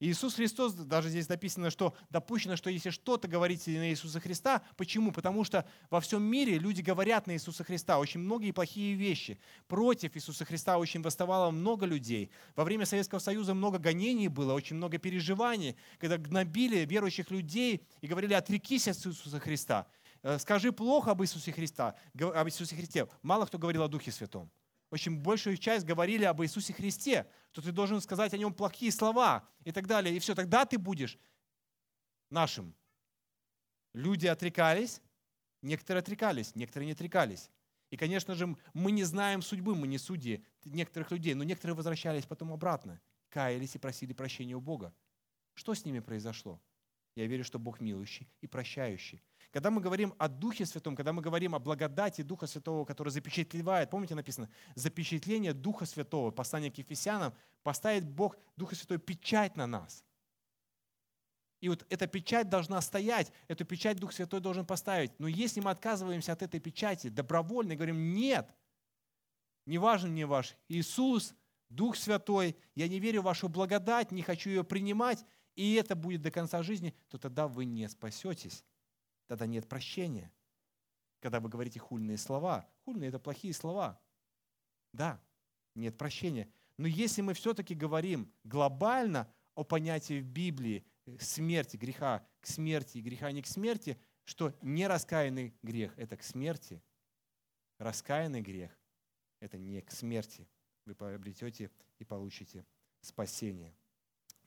[0.00, 5.10] Иисус Христос, даже здесь написано, что допущено, что если что-то говорите на Иисуса Христа, почему?
[5.10, 9.40] Потому что во всем мире люди говорят на Иисуса Христа очень многие плохие вещи.
[9.66, 12.30] Против Иисуса Христа очень восставало много людей.
[12.54, 18.06] Во время Советского Союза много гонений было, очень много переживаний, когда гнобили верующих людей и
[18.06, 19.88] говорили, отрекись от Иисуса Христа.
[20.22, 23.08] Э, скажи плохо об Иисусе Христа, об Иисусе Христе.
[23.22, 24.48] Мало кто говорил о Духе Святом
[24.90, 29.48] очень большую часть говорили об Иисусе Христе, то ты должен сказать о нем плохие слова
[29.64, 30.16] и так далее.
[30.16, 31.18] И все, тогда ты будешь
[32.30, 32.74] нашим.
[33.92, 35.02] Люди отрекались,
[35.62, 37.50] некоторые отрекались, некоторые не отрекались.
[37.90, 42.26] И, конечно же, мы не знаем судьбы, мы не судьи некоторых людей, но некоторые возвращались
[42.26, 44.94] потом обратно, каялись и просили прощения у Бога.
[45.54, 46.60] Что с ними произошло?
[47.14, 49.22] Я верю, что Бог милующий и прощающий.
[49.50, 53.88] Когда мы говорим о Духе Святом, когда мы говорим о благодати Духа Святого, который запечатлевает,
[53.88, 57.32] помните написано, запечатление Духа Святого, послание к Ефесянам,
[57.62, 60.04] поставит Бог, Духа Святой, печать на нас.
[61.60, 65.18] И вот эта печать должна стоять, эту печать Дух Святой должен поставить.
[65.18, 68.54] Но если мы отказываемся от этой печати добровольно и говорим, нет,
[69.64, 71.34] не важен мне ваш Иисус,
[71.70, 75.24] Дух Святой, я не верю в вашу благодать, не хочу ее принимать,
[75.56, 78.62] и это будет до конца жизни, то тогда вы не спасетесь
[79.28, 80.32] тогда нет прощения.
[81.20, 84.00] Когда вы говорите хульные слова, хульные– это плохие слова.
[84.92, 85.20] Да,
[85.74, 86.50] нет прощения.
[86.76, 92.98] Но если мы все-таки говорим глобально о понятии в Библии э, смерти, греха к смерти
[92.98, 96.82] и греха не к смерти, что нераскаянный грех– это к смерти,
[97.78, 98.70] раскаянный грех–
[99.40, 100.48] это не к смерти.
[100.84, 102.64] Вы приобретете и получите
[103.00, 103.74] спасение.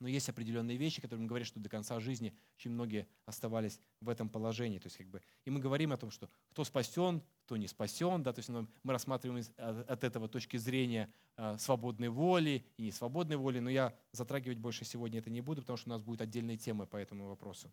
[0.02, 4.10] Но есть определенные вещи, которые мы говорим, что до конца жизни очень многие оставались в
[4.10, 4.80] этом положении.
[4.80, 8.24] То есть, как бы, и мы говорим о том, что кто спасен, кто не спасен.
[8.24, 13.60] Да, то есть мы рассматриваем от этого точки зрения а, свободной воли и несвободной воли.
[13.60, 16.88] Но я затрагивать больше сегодня это не буду, потому что у нас будет отдельная тема
[16.88, 17.72] по этому вопросу.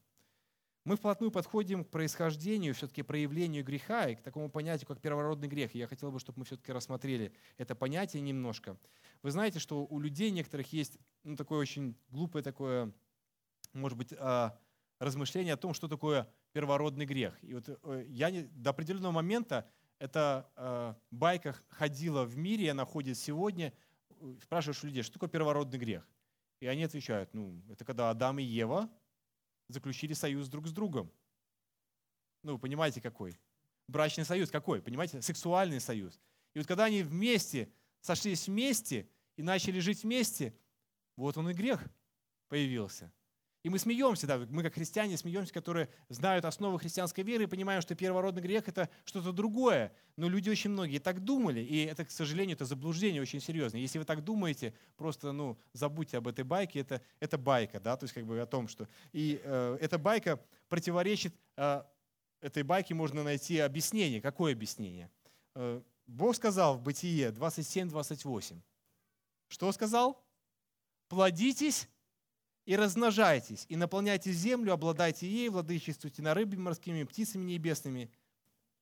[0.88, 5.74] Мы вплотную подходим к происхождению, все-таки проявлению греха и к такому понятию, как первородный грех.
[5.74, 8.74] И я хотел бы, чтобы мы все-таки рассмотрели это понятие немножко.
[9.22, 12.90] Вы знаете, что у людей некоторых есть ну, такое очень глупое такое,
[13.74, 14.58] может быть, а,
[14.98, 17.36] размышление о том, что такое первородный грех.
[17.44, 22.86] И вот э, я не, до определенного момента эта э, байка ходила в мире, она
[22.86, 23.74] ходит сегодня.
[24.42, 26.08] Спрашиваешь у людей, что такое первородный грех?
[26.60, 28.88] И они отвечают, ну, это когда Адам и Ева
[29.68, 31.10] заключили союз друг с другом.
[32.42, 33.38] Ну, вы понимаете, какой?
[33.86, 34.82] Брачный союз какой?
[34.82, 35.22] Понимаете?
[35.22, 36.18] Сексуальный союз.
[36.54, 40.54] И вот когда они вместе, сошлись вместе и начали жить вместе,
[41.16, 41.84] вот он и грех
[42.48, 43.12] появился.
[43.64, 47.82] И мы смеемся, да, мы как христиане смеемся, которые знают основы христианской веры и понимаем,
[47.82, 49.92] что первородный грех– это что-то другое.
[50.16, 53.80] Но люди очень многие так думали, и это, к сожалению, это заблуждение очень серьезное.
[53.80, 58.04] Если вы так думаете, просто ну, забудьте об этой байке, это, это байка, да, то
[58.04, 58.88] есть как бы о том, что…
[59.12, 61.82] И э, эта байка противоречит, э,
[62.40, 64.20] этой байке можно найти объяснение.
[64.20, 65.10] Какое объяснение?
[65.56, 68.60] Э, Бог сказал в Бытие 27-28.
[69.48, 70.24] Что сказал?
[71.08, 71.88] Плодитесь
[72.68, 78.12] и размножайтесь, и наполняйте землю, обладайте ей, владычествуйте на рыбе морскими, птицами небесными.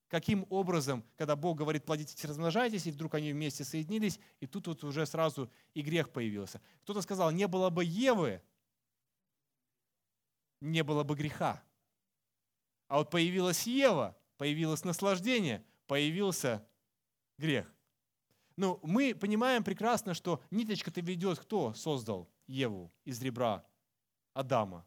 [0.09, 4.83] Каким образом, когда Бог говорит, плодитесь размножайтесь, и вдруг они вместе соединились, и тут вот
[4.83, 6.61] уже сразу и грех появился.
[6.83, 8.43] Кто-то сказал, не было бы Евы,
[10.61, 11.63] не было бы греха.
[12.89, 16.67] А вот появилась Ева, появилось наслаждение, появился
[17.39, 17.73] грех.
[18.57, 23.65] Ну, мы понимаем прекрасно, что ниточка-то ведет, кто создал Еву из ребра
[24.37, 24.87] Адама.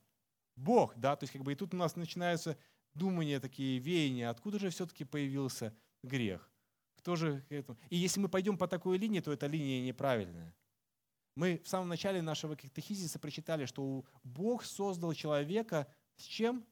[0.56, 2.56] Бог, да, то есть как бы и тут у нас начинаются
[2.94, 6.52] думания такие, веяния, откуда же все-таки появился грех?
[6.98, 7.76] Кто же это?
[7.90, 10.54] И если мы пойдем по такой линии, то эта линия неправильная.
[11.36, 16.64] Мы в самом начале нашего катехизиса прочитали, что Бог создал человека с чем?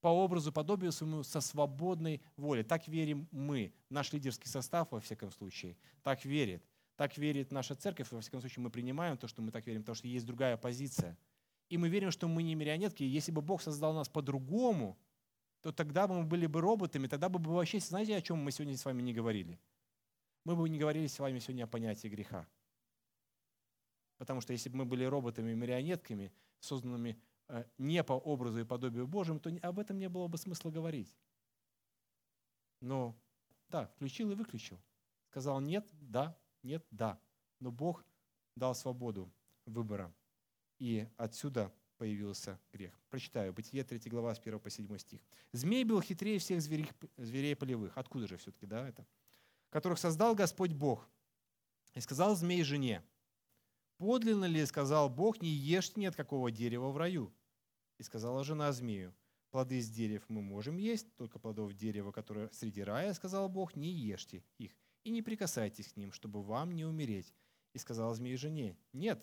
[0.00, 2.64] По образу, подобию своему, со свободной волей.
[2.64, 6.64] Так верим мы, наш лидерский состав, во всяком случае, так верит.
[6.96, 9.94] Так верит наша церковь, во всяком случае мы принимаем то, что мы так верим, потому
[9.94, 11.16] что есть другая позиция–
[11.70, 13.04] и мы верим, что мы не марионетки.
[13.04, 14.98] Если бы Бог создал нас по-другому,
[15.62, 18.50] то тогда бы мы были бы роботами, тогда бы мы вообще, знаете, о чем мы
[18.50, 19.60] сегодня с вами не говорили?
[20.44, 22.48] Мы бы не говорили с вами сегодня о понятии греха.
[24.18, 29.06] Потому что если бы мы были роботами, марионетками, созданными э, не по образу и подобию
[29.06, 31.16] Божьему, то об этом не было бы смысла говорить.
[32.80, 33.16] Но
[33.68, 34.80] да, включил и выключил.
[35.28, 37.20] Сказал нет, да, нет, да.
[37.60, 38.04] Но Бог
[38.56, 39.32] дал свободу
[39.66, 40.12] выбора.
[40.80, 42.98] И отсюда появился грех.
[43.10, 43.52] Прочитаю.
[43.52, 45.20] Бытие 3 глава с 1 по 7 стих.
[45.52, 46.88] «Змей был хитрее всех зверей,
[47.18, 47.96] зверей полевых».
[47.98, 49.06] Откуда же все-таки, да, это?
[49.68, 51.08] «Которых создал Господь Бог.
[51.94, 53.04] И сказал змей жене,
[53.98, 57.34] «Подлинно ли, сказал Бог, не ешьте ни от какого дерева в раю?»
[57.98, 59.14] И сказала жена змею,
[59.50, 63.90] «Плоды из дерев мы можем есть, только плодов дерева, которое среди рая, сказал Бог, не
[63.90, 64.72] ешьте их,
[65.04, 67.34] и не прикасайтесь к ним, чтобы вам не умереть».
[67.74, 69.22] И сказал змей жене, «Нет,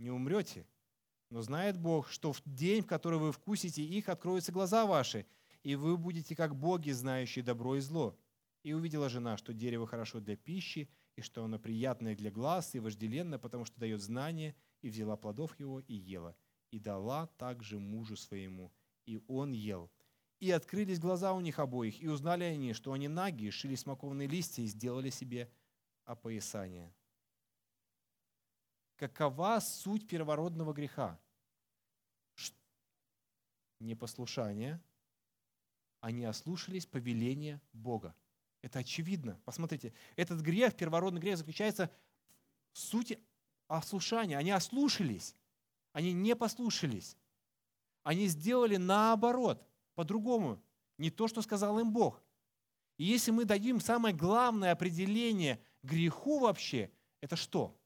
[0.00, 0.66] не умрете.
[1.28, 5.26] Но знает Бог, что в день, в который вы вкусите их, откроются глаза ваши,
[5.62, 8.18] и вы будете как боги, знающие добро и зло.
[8.62, 12.80] И увидела жена, что дерево хорошо для пищи, и что оно приятное для глаз и
[12.80, 16.34] вожделенно, потому что дает знание, и взяла плодов его и ела.
[16.70, 18.72] И дала также мужу своему,
[19.06, 19.90] и он ел.
[20.40, 24.62] И открылись глаза у них обоих, и узнали они, что они наги, шили смоковные листья
[24.62, 25.50] и сделали себе
[26.04, 26.92] опоясание
[29.00, 31.18] какова суть первородного греха?
[33.78, 34.78] Непослушание.
[36.00, 38.14] Они ослушались повеления Бога.
[38.60, 39.40] Это очевидно.
[39.46, 41.90] Посмотрите, этот грех, первородный грех, заключается
[42.72, 43.18] в сути
[43.68, 44.36] ослушания.
[44.36, 45.34] Они ослушались.
[45.92, 47.16] Они не послушались.
[48.02, 50.62] Они сделали наоборот, по-другому.
[50.98, 52.22] Не то, что сказал им Бог.
[52.98, 56.90] И если мы дадим самое главное определение греху вообще,
[57.22, 57.79] это что?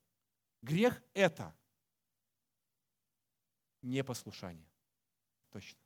[0.65, 1.55] Грех– это
[3.83, 4.67] непослушание.
[5.51, 5.79] Точно.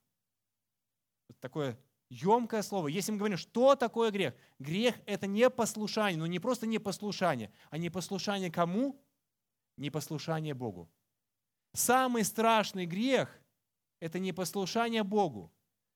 [1.27, 1.77] Вот такое
[2.09, 2.87] емкое слово.
[2.87, 4.35] Если мы говорим, что такое грех?
[4.61, 9.05] Грех– это непослушание, но не просто непослушание, а непослушание кому?
[9.77, 10.89] Непослушание Богу.
[11.73, 13.37] Самый страшный грех–
[14.01, 15.53] это непослушание Богу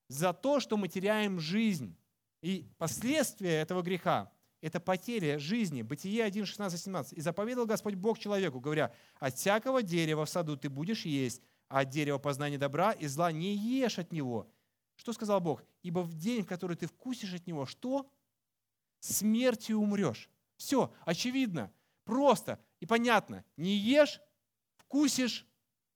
[0.09, 1.97] за то, что мы теряем жизнь.
[2.41, 5.83] И последствия этого греха это потеря жизни.
[5.83, 7.13] Бытие 1, 16, 17.
[7.13, 11.81] «И заповедал Господь Бог человеку, говоря, от всякого дерева в саду ты будешь есть, а
[11.81, 14.49] от дерева познания добра и зла не ешь от него».
[14.95, 15.65] Что сказал Бог?
[15.83, 18.09] «Ибо в день, в который ты вкусишь от него, что?
[19.01, 20.31] Смертью умрешь».
[20.57, 21.73] Все, очевидно,
[22.05, 23.45] просто и понятно.
[23.57, 24.21] Не ешь,
[24.77, 25.45] вкусишь,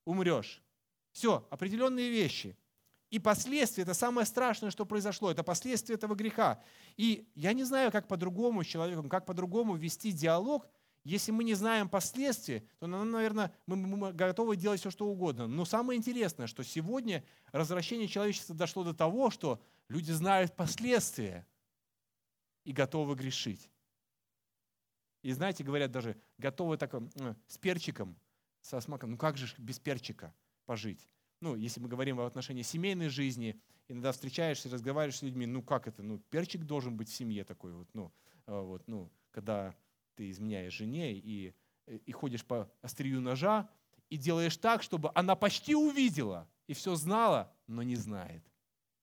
[0.05, 0.61] умрешь.
[1.13, 2.59] Все, определенные вещи–
[3.11, 6.61] и последствия, это самое страшное, что произошло, это последствия этого греха.
[6.97, 10.67] И я не знаю, как по-другому с человеком, как по-другому вести диалог,
[11.05, 15.47] если мы не знаем последствий, то, наверное, мы готовы делать все, что угодно.
[15.47, 21.47] Но самое интересное, что сегодня развращение человечества дошло до того, что люди знают последствия
[22.65, 23.71] и готовы грешить.
[25.23, 28.19] И знаете, говорят даже, готовы так, э, с перчиком,
[28.61, 31.07] со смаком, ну как же без перчика пожить?
[31.41, 35.87] Ну, если мы говорим о отношении семейной жизни, иногда встречаешься, разговариваешь с людьми, ну как
[35.87, 38.13] это, ну перчик должен быть в семье такой вот, ну,
[38.47, 39.75] а, вот, ну, когда
[40.15, 41.55] ты изменяешь жене и,
[41.87, 43.69] и ходишь по острию ножа,
[44.09, 48.43] и делаешь так, чтобы она почти увидела и все знала, но не знает.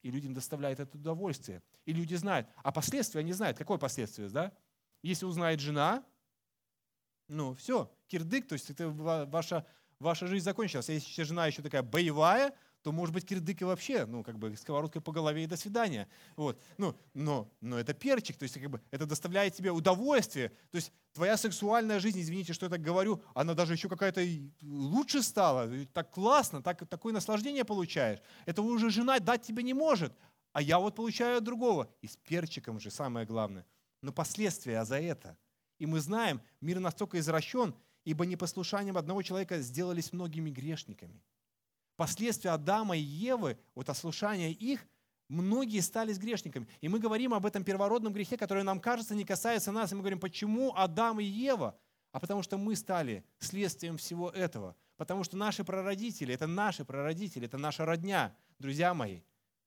[0.01, 1.61] И людям доставляет это удовольствие.
[1.85, 2.47] И люди знают.
[2.57, 3.57] А последствия они знают.
[3.57, 4.53] Какое последствие, да?
[5.01, 6.05] Если узнает жена,
[7.27, 9.65] ну все, кирдык, то есть это ваша,
[9.99, 10.89] ваша жизнь закончилась.
[10.89, 15.01] Если жена еще такая боевая, то, может быть, кирдык и вообще, ну, как бы, сковородкой
[15.01, 16.09] по голове и до свидания.
[16.35, 16.61] Вот.
[16.77, 20.49] Ну, но, но это перчик, то есть, как бы, это доставляет тебе удовольствие.
[20.69, 24.21] То есть, твоя сексуальная жизнь, извините, что я так говорю, она даже еще какая-то
[24.61, 25.69] лучше стала.
[25.93, 28.19] Так классно, так, такое наслаждение получаешь.
[28.45, 30.13] Этого уже жена дать тебе не может.
[30.51, 31.89] А я вот получаю от другого.
[32.01, 33.65] И с перчиком же самое главное.
[34.01, 35.37] Но последствия за это.
[35.79, 37.73] И мы знаем, мир настолько извращен,
[38.05, 41.21] ибо непослушанием одного человека сделались многими грешниками
[41.95, 44.85] последствия Адама и Евы, вот ослушания их,
[45.29, 46.67] многие стали грешниками.
[46.81, 49.91] И мы говорим об этом первородном грехе, который нам кажется не касается нас.
[49.91, 51.77] И мы говорим, почему Адам и Ева?
[52.11, 54.75] А потому что мы стали следствием всего этого.
[54.97, 59.21] Потому что наши прародители, это наши прародители, это наша родня, друзья мои.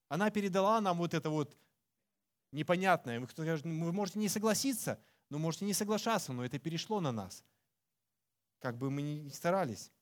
[0.09, 1.57] Она передала нам вот это вот
[2.53, 3.19] непонятное.
[3.19, 7.43] Вы можете не согласиться, но можете не соглашаться, но это перешло на нас.
[8.59, 9.93] Как бы мы ни старались.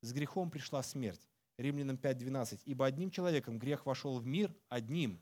[0.00, 1.28] С грехом пришла смерть.
[1.58, 2.62] Римлянам 5.12.
[2.64, 5.20] «Ибо одним человеком грех вошел в мир, одним».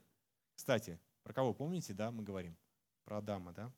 [0.55, 2.55] Кстати, про кого помните, да, мы говорим?
[3.03, 3.73] Про Адама, да?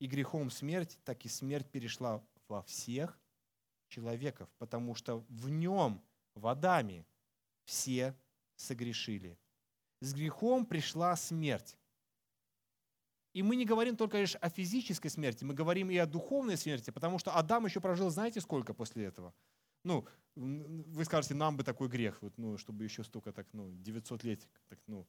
[0.00, 3.20] «И грехом смерть, так и смерть перешла во всех
[3.88, 6.02] человеков, потому что в нем,
[6.34, 7.06] в Адаме,
[7.64, 8.16] все
[8.56, 9.38] согрешили».
[10.00, 11.76] С грехом пришла смерть.
[13.32, 16.90] И мы не говорим только лишь о физической смерти, мы говорим и о духовной смерти,
[16.90, 19.32] потому что Адам еще прожил, знаете, сколько после этого?
[19.84, 24.24] Ну, вы скажете, нам бы такой грех, вот, ну, чтобы еще столько, так, ну, 900
[24.24, 25.06] лет, так, ну,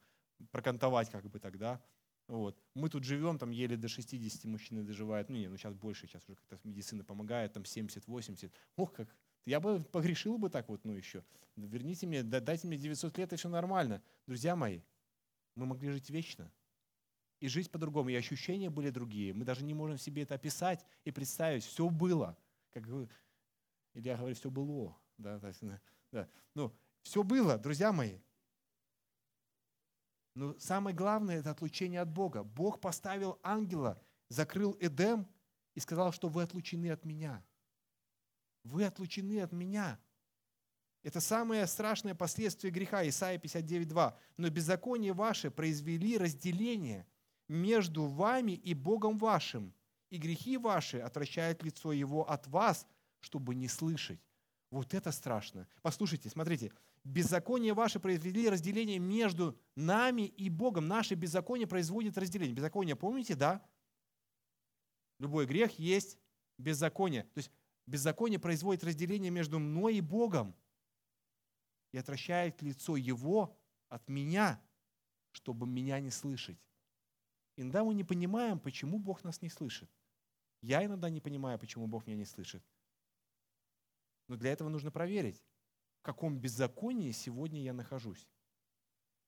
[0.52, 1.82] прокантовать как бы тогда.
[2.28, 2.58] Вот.
[2.76, 5.30] Мы тут живем, там еле до 60 мужчины доживают.
[5.30, 8.52] Ну, не, ну сейчас больше, сейчас уже как-то медицина помогает, там 70-80.
[8.78, 9.14] Ох, как,
[9.46, 11.24] я бы погрешил бы так вот, ну еще.
[11.56, 14.02] Верните мне, дайте мне 900 лет, и все нормально.
[14.28, 14.82] Друзья мои,
[15.56, 16.52] мы могли жить вечно.
[17.42, 19.34] И жить по-другому, и ощущения были другие.
[19.34, 21.64] Мы даже не можем себе это описать и представить.
[21.64, 22.38] Все было.
[22.72, 22.86] Как
[23.94, 24.96] Илья говорит, все было.
[25.18, 25.42] Да,
[26.12, 26.30] да.
[26.54, 28.20] Ну, все было, друзья мои.
[30.36, 32.44] Но самое главное– это отлучение от Бога.
[32.44, 35.28] Бог поставил ангела, закрыл Эдем
[35.74, 37.44] и сказал, что вы отлучены от меня.
[38.64, 40.00] Вы отлучены от меня.
[41.04, 44.16] Это самое страшное последствие греха, Исайя 59.2.
[44.38, 47.08] «Но беззаконие ваше произвели разделение
[47.52, 49.74] между вами и Богом вашим,
[50.10, 52.88] и грехи ваши отвращают лицо Его от вас,
[53.20, 54.20] чтобы не слышать.
[54.72, 55.68] Вот это страшно.
[55.82, 56.72] Послушайте, смотрите.
[57.04, 60.88] Беззаконие ваше произвели разделение между нами и Богом.
[60.88, 62.56] Наше беззаконие производит разделение.
[62.56, 63.62] Беззаконие, помните, да?
[65.20, 66.18] Любой грех есть
[66.58, 67.24] беззаконие.
[67.24, 67.52] То есть
[67.86, 70.56] беззаконие производит разделение между мной и Богом
[71.92, 73.58] и отвращает лицо Его
[73.90, 74.62] от меня,
[75.32, 76.58] чтобы меня не слышать.
[77.56, 79.90] Иногда мы не понимаем, почему Бог нас не слышит.
[80.62, 82.64] Я иногда не понимаю, почему Бог меня не слышит.
[84.28, 85.44] Но для этого нужно проверить,
[86.00, 88.28] в каком беззаконии сегодня я нахожусь.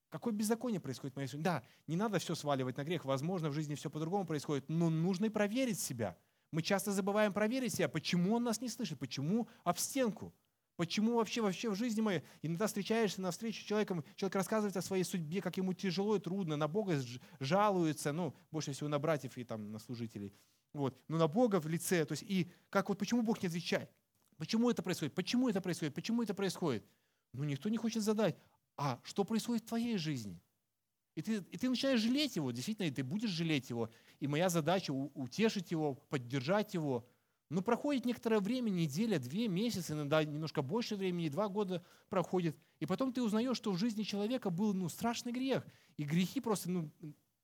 [0.10, 1.44] Какое беззаконие происходит в моей жизни?
[1.44, 3.04] Да, не надо все сваливать на грех.
[3.04, 6.16] Возможно, в жизни все по-другому происходит, но нужно и проверить себя.
[6.52, 10.32] Мы часто забываем проверить себя, почему он нас не слышит, почему об стенку.
[10.76, 14.82] Почему вообще, вообще в жизни моей иногда встречаешься на встрече с человеком, человек рассказывает о
[14.82, 17.00] своей судьбе, как ему тяжело и трудно, на Бога
[17.40, 20.34] жалуется, ну, больше всего на братьев и там на служителей.
[20.74, 21.00] Вот.
[21.08, 23.92] Но на Бога в лице, то есть и как вот почему Бог не отвечает?
[24.38, 25.14] Почему это происходит?
[25.14, 25.94] Почему это происходит?
[25.94, 26.84] Почему это происходит?
[27.34, 28.36] Ну, никто не хочет задать.
[28.76, 30.40] А что происходит в твоей жизни?
[31.16, 33.92] И ты, и ты начинаешь жалеть его, действительно, и ты будешь жалеть его.
[34.20, 37.08] И моя задача утешить его, поддержать его.
[37.54, 42.58] Но проходит некоторое время, неделя, две, месяцы, иногда немножко больше времени, два года проходит.
[42.80, 45.64] И потом ты узнаешь, что в жизни человека был ну, страшный грех.
[45.96, 46.90] И грехи просто ну,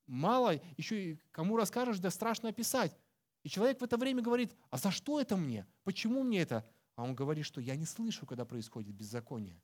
[0.08, 2.98] мало, еще и кому расскажешь, да страшно описать.
[3.44, 5.68] И человек в это время говорит, а за что это мне?
[5.84, 6.68] Почему мне это?
[6.96, 9.62] А он говорит, что я не слышу, когда происходит беззаконие.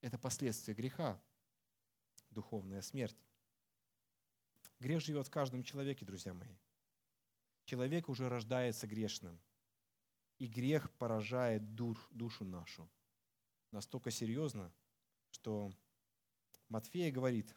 [0.00, 1.20] Это последствия греха,
[2.30, 3.18] духовная смерть.
[4.80, 6.56] Грех живет в каждом человеке, друзья мои.
[7.66, 9.38] Человек уже рождается грешным.
[10.38, 12.88] И грех поражает душ, душу нашу.
[13.72, 14.72] Настолько серьезно,
[15.30, 15.72] что
[16.68, 17.54] Матфея говорит,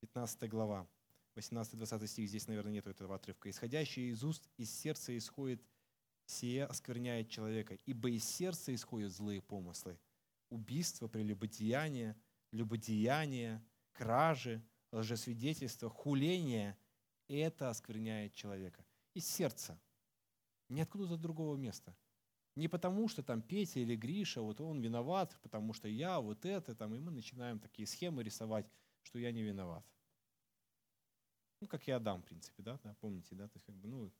[0.00, 0.88] 15 глава,
[1.36, 3.50] 18-20 стих, здесь, наверное, нет этого отрывка.
[3.50, 5.62] «Исходящее из уст, из сердца исходит
[6.26, 9.98] сие оскверняет человека, ибо из сердца исходят злые помыслы,
[10.48, 12.16] убийство, прелюбодеяние,
[12.52, 16.76] любодеяние, кражи, лжесвидетельство, хуление.
[17.28, 18.84] Это оскверняет человека.
[19.14, 19.80] Из сердца.
[20.68, 21.94] Не откуда-то другого места.
[22.54, 26.74] Не потому, что там Петя или Гриша, вот он виноват, потому что я вот это,
[26.74, 28.70] там, и мы начинаем такие схемы рисовать,
[29.02, 29.86] что я не виноват.
[31.60, 34.12] Ну, как и Адам, в принципе, да, да помните, да, то есть как бы, ну,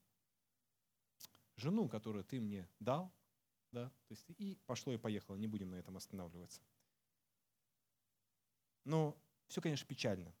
[1.57, 3.13] жену, которую ты мне дал,
[3.71, 6.61] да, то есть и пошло и поехало, не будем на этом останавливаться.
[8.85, 9.17] Но
[9.47, 10.33] все, конечно, печально.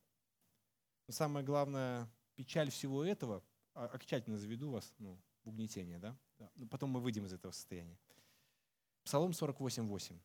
[1.07, 3.43] Но самое главное, печаль всего этого,
[3.73, 6.17] окончательно заведу вас ну, в угнетение, да?
[6.55, 7.97] Но потом мы выйдем из этого состояния.
[9.03, 10.19] Псалом 48.8.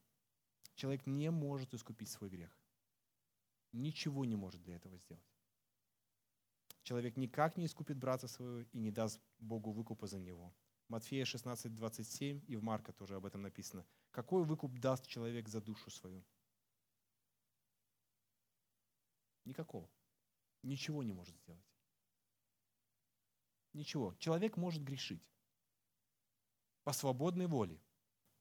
[0.75, 2.57] Человек не может искупить свой грех.
[3.73, 5.25] Ничего не может для этого сделать.
[6.83, 10.55] Человек никак не искупит брата своего и не даст Богу выкупа за него.
[10.89, 13.85] Матфея 16, 27 и в Марка тоже об этом написано.
[14.11, 16.25] Какой выкуп даст человек за душу свою?
[19.45, 19.91] Никакого.
[20.63, 21.68] Ничего не может сделать.
[23.73, 24.15] Ничего.
[24.19, 25.23] Человек может грешить
[26.85, 27.81] по свободной воле,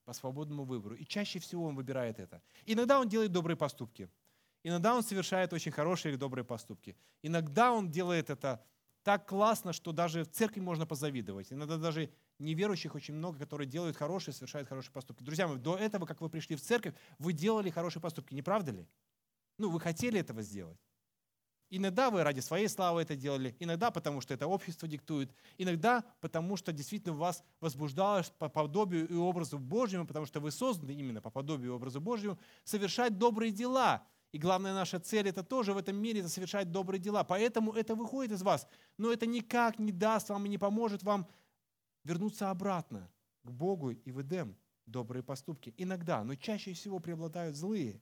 [0.05, 0.95] по свободному выбору.
[0.95, 2.41] И чаще всего он выбирает это.
[2.65, 4.09] Иногда он делает добрые поступки.
[4.63, 6.95] Иногда он совершает очень хорошие или добрые поступки.
[7.21, 8.63] Иногда он делает это
[9.03, 11.53] так классно, что даже в церкви можно позавидовать.
[11.53, 15.23] Иногда даже неверующих очень много, которые делают хорошие, совершают хорошие поступки.
[15.23, 18.71] Друзья мои, до этого, как вы пришли в церковь, вы делали хорошие поступки, не правда
[18.71, 18.88] ли?
[19.57, 20.80] Ну, вы хотели этого сделать.
[21.70, 26.55] Иногда вы ради своей славы это делали, иногда потому, что это общество диктует, иногда потому,
[26.55, 31.30] что действительно вас возбуждалось по подобию и образу Божьему, потому что вы созданы именно по
[31.30, 34.07] подобию и образу Божьему, совершать добрые дела.
[34.32, 37.24] И главная наша цель это тоже в этом мире, это совершать добрые дела.
[37.24, 38.68] Поэтому это выходит из вас.
[38.97, 41.28] Но это никак не даст вам и не поможет вам
[42.03, 43.09] вернуться обратно
[43.43, 44.55] к Богу и в Эдем.
[44.86, 45.74] Добрые поступки.
[45.78, 48.01] Иногда, но чаще всего преобладают злые.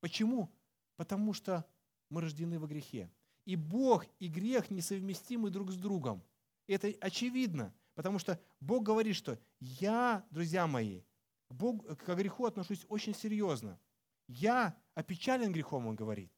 [0.00, 0.50] Почему?
[0.96, 1.64] Потому что
[2.10, 3.10] мы рождены во грехе.
[3.44, 6.22] И Бог и грех несовместимы друг с другом.
[6.66, 11.02] Это очевидно, потому что Бог говорит, что я, друзья мои,
[11.48, 13.78] к, Богу, к греху отношусь очень серьезно.
[14.26, 16.32] Я опечален грехом, он говорит.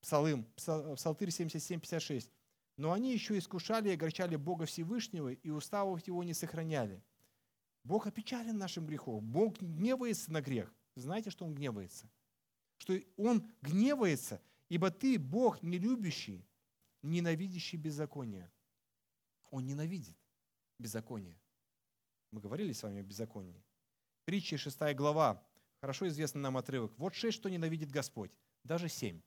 [0.00, 2.30] Псалым, Псалтырь 77, 56.
[2.76, 7.02] Но они еще искушали и огорчали Бога Всевышнего, и уставов его не сохраняли.
[7.84, 9.24] Бог опечален нашим грехом.
[9.24, 10.72] Бог гневается на грех.
[10.94, 12.08] Знаете, что Он гневается?
[12.78, 14.40] Что Он гневается–
[14.72, 16.48] Ибо ты Бог не любящий,
[17.02, 18.50] ненавидящий беззаконие.
[19.50, 20.16] Он ненавидит
[20.78, 21.38] беззаконие.
[22.30, 23.62] Мы говорили с вами о беззаконии.
[24.24, 25.46] Притча 6 глава.
[25.82, 26.94] Хорошо известный нам отрывок.
[26.96, 28.32] Вот шесть, что ненавидит Господь.
[28.64, 29.20] Даже семь.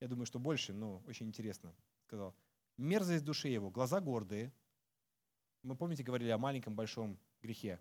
[0.00, 1.72] Я думаю, что больше, но очень интересно.
[2.02, 2.34] Сказал.
[2.76, 4.52] Мерзость души его, глаза гордые.
[5.62, 7.78] Мы, помните, говорили о маленьком, большом грехе.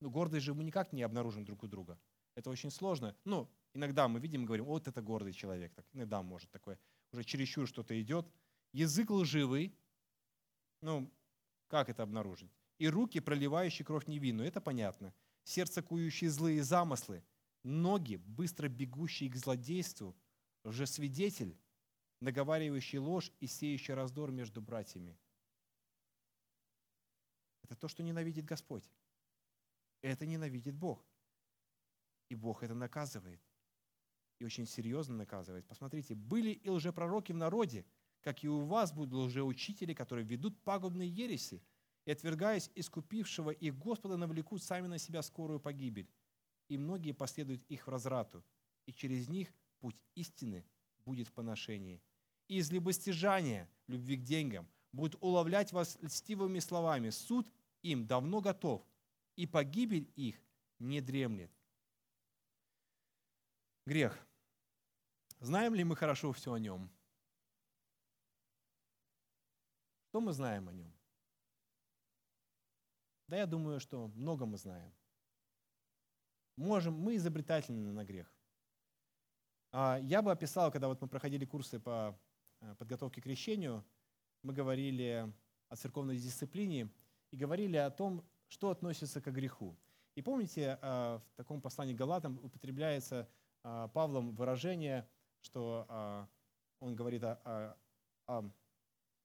[0.00, 1.98] Ну, гордость же мы никак не обнаружим друг у друга.
[2.34, 3.16] Это очень сложно.
[3.24, 5.72] Ну, Иногда мы видим и говорим, вот это гордый человек.
[5.74, 6.78] Так, иногда может такое,
[7.12, 8.26] уже чересчур что-то идет.
[8.72, 9.76] Язык лживый.
[10.82, 11.10] Ну,
[11.68, 12.50] как это обнаружить?
[12.78, 14.48] И руки, проливающие кровь невинную.
[14.48, 15.14] Это понятно.
[15.44, 17.22] Сердце, кующие злые замыслы.
[17.62, 20.16] Ноги, быстро бегущие к злодейству.
[20.64, 21.56] Лжесвидетель,
[22.20, 25.18] наговаривающий ложь и сеющий раздор между братьями.
[27.62, 28.90] Это то, что ненавидит Господь.
[30.02, 31.06] Это ненавидит Бог.
[32.28, 33.40] И Бог это наказывает
[34.40, 35.66] и очень серьезно наказывает.
[35.66, 37.84] Посмотрите, были и лжепророки в народе,
[38.22, 41.62] как и у вас будут лжеучители, которые ведут пагубные ереси,
[42.06, 46.08] и, отвергаясь искупившего их Господа, навлекут сами на себя скорую погибель.
[46.68, 48.42] И многие последуют их в разрату,
[48.86, 50.64] и через них путь истины
[51.04, 52.02] будет в поношении.
[52.48, 57.10] И из любостяжания, любви к деньгам, будут уловлять вас льстивыми словами.
[57.10, 57.46] Суд
[57.82, 58.82] им давно готов,
[59.36, 60.40] и погибель их
[60.78, 61.50] не дремлет.
[63.86, 64.18] Грех–
[65.40, 66.90] Знаем ли мы хорошо все о нем?
[70.08, 70.92] Что мы знаем о нем?
[73.26, 74.92] Да я думаю, что много мы знаем.
[76.56, 78.30] Можем, мы изобретательны на грех.
[79.72, 82.18] А, я бы описал, когда вот мы проходили курсы по
[82.60, 83.82] э, подготовке к крещению,
[84.42, 85.32] мы говорили
[85.68, 86.90] о церковной дисциплине
[87.30, 89.74] и говорили о том, что относится к греху.
[90.16, 93.26] И помните, э, в таком послании Галатам употребляется
[93.64, 95.08] э, Павлом выражение–
[95.42, 96.28] что а,
[96.80, 97.76] он говорит о, о,
[98.26, 98.50] о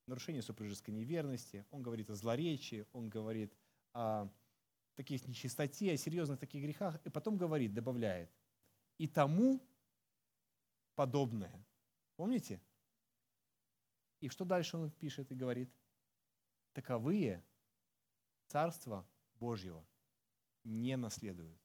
[0.08, 3.54] нарушении супружеской неверности, он говорит о злоречии, он говорит
[3.94, 4.30] о
[4.96, 8.32] таких нечистоте, о серьезных таких грехах, и потом говорит, добавляет,
[8.98, 9.62] и тому
[10.96, 11.66] подобное.
[12.16, 12.62] Помните?
[14.22, 15.70] И что дальше он пишет и говорит?
[16.74, 17.44] Таковые
[18.48, 19.08] Царство
[19.40, 19.86] Божьего
[20.64, 21.60] не наследуют.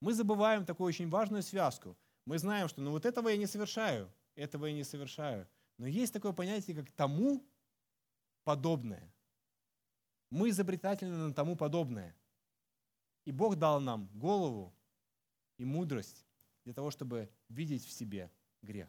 [0.00, 1.96] Мы забываем такую очень важную связку.
[2.24, 5.48] Мы знаем, что ну вот этого я не совершаю, этого я не совершаю.
[5.78, 7.44] Но есть такое понятие, как тому
[8.44, 9.12] подобное.
[10.30, 12.16] Мы изобретательны на тому подобное.
[13.24, 14.74] И Бог дал нам голову
[15.56, 16.26] и мудрость
[16.64, 18.30] для того, чтобы видеть в себе
[18.62, 18.88] грех.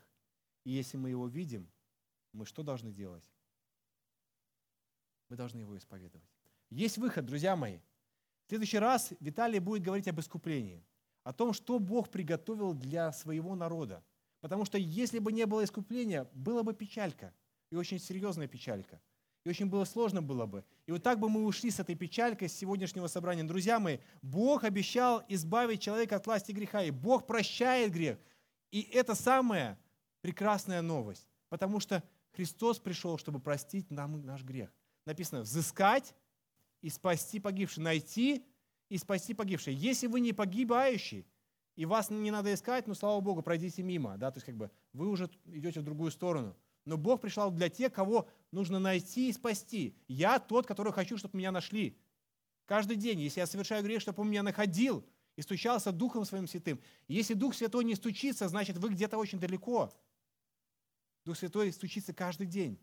[0.64, 1.70] И если мы его видим,
[2.32, 3.30] мы что должны делать?
[5.30, 6.30] Мы должны его исповедовать.
[6.70, 7.80] Есть выход, друзья мои.
[8.46, 10.86] В следующий раз Виталий будет говорить об искуплении,
[11.26, 14.02] о том, что Бог приготовил для своего народа.
[14.40, 17.34] Потому что если бы не было искупления, была бы печалька,
[17.70, 19.02] и очень серьезная печалька–
[19.46, 20.66] и очень было сложно было бы.
[20.88, 23.44] И вот так бы мы ушли с этой печалькой с сегодняшнего собрания.
[23.44, 28.18] Друзья мои, Бог обещал избавить человека от власти греха, и Бог прощает грех.
[28.72, 29.80] И это самая
[30.22, 34.74] прекрасная новость, потому что Христос пришел, чтобы простить нам наш грех.
[35.06, 36.16] Написано, взыскать
[36.82, 38.44] и спасти погибших, найти
[38.90, 39.74] и спасти погибших.
[39.76, 41.26] Если вы не погибающий,
[41.76, 44.72] и вас не надо искать, ну, слава Богу, пройдите мимо, да, то есть как бы
[44.94, 46.56] вы уже идете в другую сторону.
[46.86, 49.98] Но Бог пришел для тех, кого нужно найти и спасти.
[50.08, 51.98] Я тот, который хочу, чтобы меня нашли.
[52.66, 55.06] Каждый день, если я совершаю грех, чтобы он меня находил
[55.36, 56.80] и стучался Духом Своим Святым.
[57.08, 59.92] Если Дух Святой не стучится, значит, вы где-то очень далеко.
[61.26, 62.80] Дух Святой стучится каждый день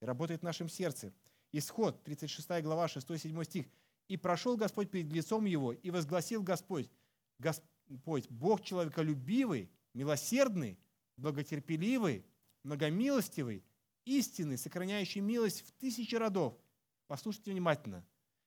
[0.00, 1.12] и работает в нашем сердце.
[1.52, 3.66] Исход, 36 глава, 6-7 стих.
[4.10, 6.90] «И прошел Господь перед лицом его, и возгласил Господь,
[7.38, 10.76] Господь, Бог человеколюбивый, милосердный,
[11.16, 12.26] благотерпеливый,
[12.64, 13.62] многомилостивый,
[14.04, 16.58] истинный, сохраняющий милость в тысячи родов.
[17.06, 18.04] Послушайте внимательно.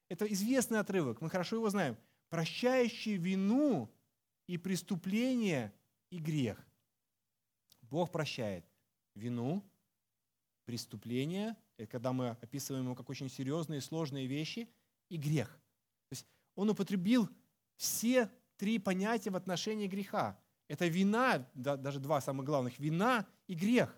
[0.10, 1.98] Это известный отрывок, мы хорошо его знаем.
[2.28, 3.90] Прощающий вину
[4.48, 5.74] и преступление
[6.10, 6.60] и грех.
[7.84, 8.66] Бог прощает
[9.16, 9.64] вину,
[10.66, 14.68] преступление, это когда мы описываем его как очень серьезные и сложные вещи,
[15.10, 15.50] и грех.
[16.10, 17.30] То есть он употребил
[17.76, 20.40] все три понятия в отношении греха.
[20.68, 23.96] Это вина, да, даже два самых главных, вина и грех.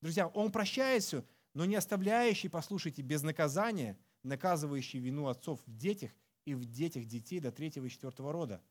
[0.00, 1.24] Друзья, Он прощает все,
[1.54, 6.12] но не оставляющий, послушайте, без наказания, наказывающий вину отцов в детях
[6.44, 8.62] и в детях детей до третьего и четвертого рода.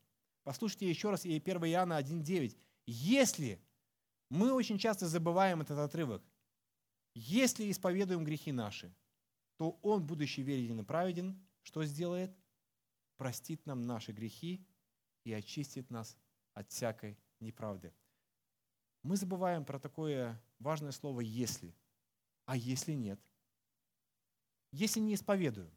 [0.42, 2.56] Послушайте еще раз 1 Иоанна 1.9.
[2.86, 3.60] Если
[4.30, 6.22] мы очень часто забываем этот отрывок,
[7.14, 8.94] если исповедуем грехи наши,
[9.58, 12.34] то Он, будучи верен и праведен, что сделает?
[13.16, 14.64] Простит нам наши грехи
[15.24, 16.16] и очистит нас
[16.54, 17.92] от всякой неправды.
[19.02, 21.74] Мы забываем про такое важное слово «если».
[22.46, 23.20] А если нет?
[24.70, 25.70] Если не исповедую,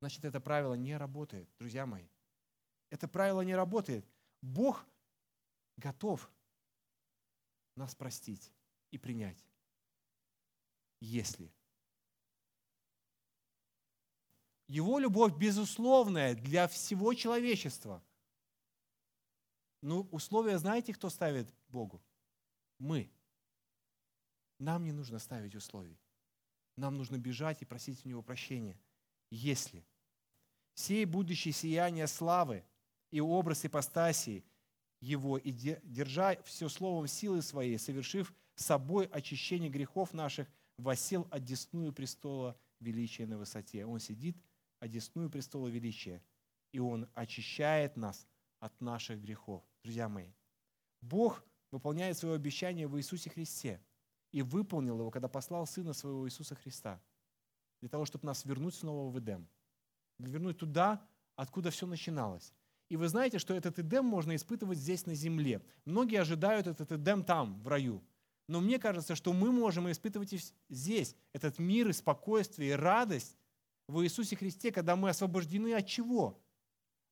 [0.00, 2.08] значит, это правило не работает, друзья мои.
[2.90, 4.04] Это правило не работает.
[4.40, 4.84] Бог
[5.76, 6.28] готов
[7.76, 8.52] нас простить
[8.90, 9.44] и принять,
[11.00, 11.52] если.
[14.72, 18.02] Его любовь безусловная для всего человечества.
[19.82, 22.02] Ну, условия знаете, кто ставит Богу?
[22.78, 23.12] Мы.
[24.58, 26.00] Нам не нужно ставить условий.
[26.74, 28.80] Нам нужно бежать и просить у Него прощения.
[29.28, 29.84] Если
[30.72, 32.64] сей будущее сияние славы
[33.10, 34.42] и образ ипостасии
[35.00, 40.48] Его, и держа все словом силы своей, совершив собой очищение грехов наших,
[40.78, 43.84] восел одесную престола величия на высоте.
[43.84, 44.38] Он сидит
[44.82, 46.20] одесную престола величия,
[46.72, 48.26] и Он очищает нас
[48.58, 49.62] от наших грехов.
[49.84, 50.32] Друзья мои,
[51.00, 53.80] Бог выполняет свое обещание в Иисусе Христе
[54.32, 57.00] и выполнил его, когда послал Сына Своего Иисуса Христа,
[57.80, 59.46] для того, чтобы нас вернуть снова в Эдем,
[60.18, 61.06] вернуть туда,
[61.36, 62.52] откуда все начиналось.
[62.88, 65.64] И вы знаете, что этот Эдем можно испытывать здесь на земле.
[65.84, 68.02] Многие ожидают этот Эдем там, в раю.
[68.48, 73.36] Но мне кажется, что мы можем испытывать и здесь этот мир и спокойствие, и радость
[73.88, 76.40] в Иисусе Христе, когда мы освобождены от чего?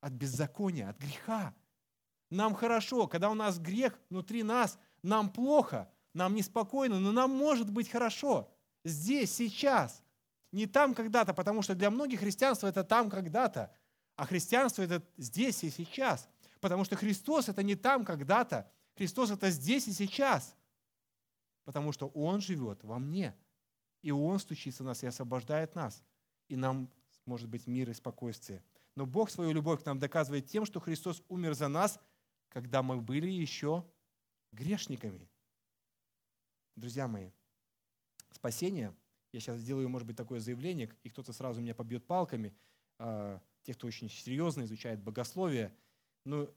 [0.00, 1.54] От беззакония, от греха.
[2.30, 7.70] Нам хорошо, когда у нас грех внутри нас, нам плохо, нам неспокойно, но нам может
[7.70, 8.52] быть хорошо.
[8.84, 10.02] Здесь, сейчас.
[10.52, 13.72] Не там когда-то, потому что для многих христианство это там когда-то,
[14.16, 16.28] а христианство это здесь и сейчас.
[16.60, 20.56] Потому что Христос это не там когда-то, Христос это здесь и сейчас.
[21.64, 23.34] Потому что Он живет во мне.
[24.02, 26.02] И Он стучится в нас и освобождает нас.
[26.50, 26.90] И нам
[27.24, 28.62] может быть мир и спокойствие.
[28.96, 31.98] Но Бог свою любовь к нам доказывает тем, что Христос умер за нас–
[32.50, 33.86] когда мы были еще
[34.52, 35.28] грешниками.
[36.76, 37.30] Друзья мои,
[38.30, 38.94] спасение,
[39.32, 42.54] я сейчас сделаю, может быть, такое заявление, и кто-то сразу меня побьет палками,
[42.98, 45.74] а, те, кто очень серьезно изучает богословие,
[46.24, 46.52] ну,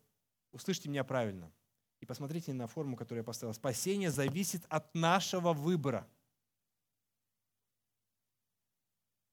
[0.51, 1.51] услышьте меня правильно
[1.99, 3.53] и посмотрите на форму, которую я поставил.
[3.53, 6.09] Спасение зависит от нашего выбора.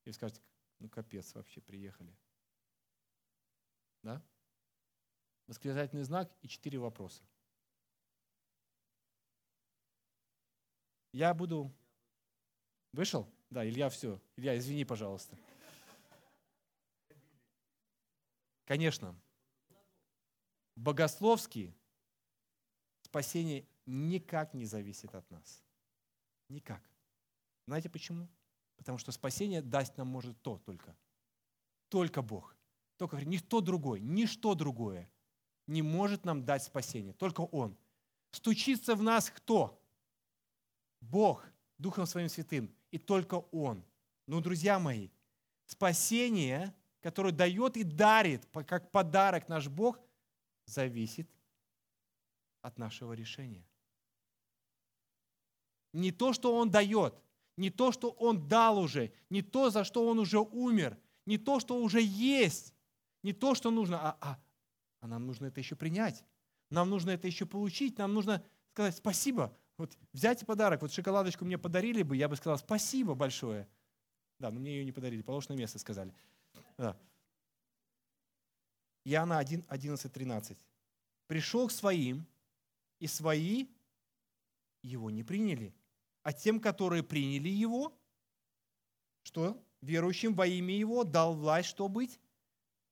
[0.04, 0.40] И вы скажете,
[0.80, 2.12] ну капец, вообще приехали.
[4.02, 4.22] Да?
[5.50, 7.24] восклицательный знак и четыре вопроса.
[11.12, 11.74] Я буду...
[12.92, 13.28] Вышел?
[13.50, 14.20] Да, Илья, все.
[14.36, 15.36] Илья, извини, пожалуйста.
[18.64, 19.20] Конечно,
[20.76, 21.74] богословски
[23.02, 25.64] спасение никак не зависит от нас.
[26.48, 26.80] Никак.
[27.66, 28.28] Знаете почему?
[28.80, 30.96] Потому что спасение даст нам может то только.
[31.90, 32.56] Только Бог.
[32.96, 35.08] Только никто другой, ничто другое
[35.70, 37.12] не может нам дать спасение.
[37.12, 37.76] Только Он.
[38.32, 39.80] Стучится в нас кто?
[41.00, 41.46] Бог,
[41.78, 42.74] Духом Своим Святым.
[42.90, 43.84] И только Он.
[44.26, 45.10] Но, друзья мои,
[45.66, 49.98] спасение, которое дает и дарит, как подарок наш Бог,
[50.66, 51.30] зависит
[52.62, 53.64] от нашего решения.
[55.92, 57.14] Не то, что Он дает,
[57.60, 61.60] не то, что Он дал уже, не то, за что Он уже умер, не то,
[61.60, 62.74] что уже есть,
[63.22, 64.42] не то, что нужно, а, а,
[65.00, 66.24] а нам нужно это еще принять.
[66.70, 68.42] Нам нужно это еще получить, нам нужно
[68.72, 69.54] сказать спасибо.
[69.76, 73.68] Вот взять подарок, вот шоколадочку мне подарили бы, я бы сказал спасибо большое.
[74.38, 76.14] Да, но мне ее не подарили, положь на место сказали.
[76.78, 76.96] Да.
[79.04, 80.58] Иоанна 1, 11, 13.
[81.26, 82.26] Пришел к своим,
[83.00, 83.66] и свои
[84.82, 85.74] его не приняли
[86.22, 87.98] а тем, которые приняли Его,
[89.22, 92.20] что верующим во имя Его дал власть, что быть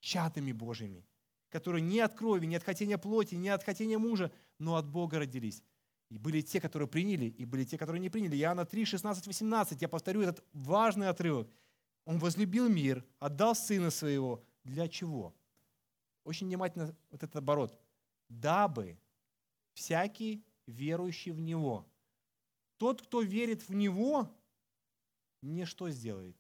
[0.01, 1.07] чадами Божьими,
[1.51, 5.19] которые не от крови, не от хотения плоти, не от хотения мужа, но от Бога
[5.19, 5.63] родились.
[6.09, 8.37] И были те, которые приняли, и были те, которые не приняли.
[8.39, 9.83] Иоанна 3, 16, 18.
[9.83, 11.51] Я повторю этот важный отрывок.
[12.07, 14.43] Он возлюбил мир, отдал Сына Своего.
[14.65, 15.37] Для чего?
[16.25, 17.79] Очень внимательно вот этот оборот.
[18.31, 18.99] Дабы
[19.75, 21.87] всякий верующий в Него–
[22.79, 24.35] тот, кто верит в Него,
[25.43, 26.37] не что сделает?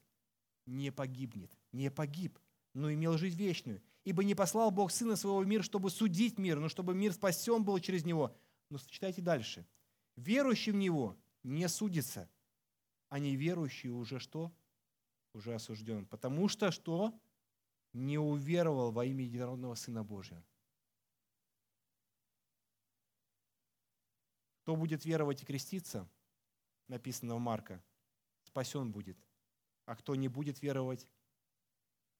[0.66, 2.38] Не погибнет, не погиб,
[2.74, 3.82] но имел жизнь вечную.
[4.04, 7.64] Ибо не послал Бог Сына Своего в мир, чтобы судить мир, но чтобы мир спасен
[7.64, 8.34] был через Него.
[8.70, 9.66] Но читайте дальше.
[10.16, 12.30] Верующий в Него не судится,
[13.08, 14.52] а неверующий уже что?
[15.34, 16.06] Уже осужден.
[16.06, 17.18] Потому что что?
[17.92, 20.44] Не уверовал во имя Единородного Сына Божьего.
[24.62, 26.08] Кто будет веровать и креститься–
[26.88, 27.82] написано у Марка,
[28.42, 29.18] спасен будет,
[29.84, 31.06] а кто не будет веровать,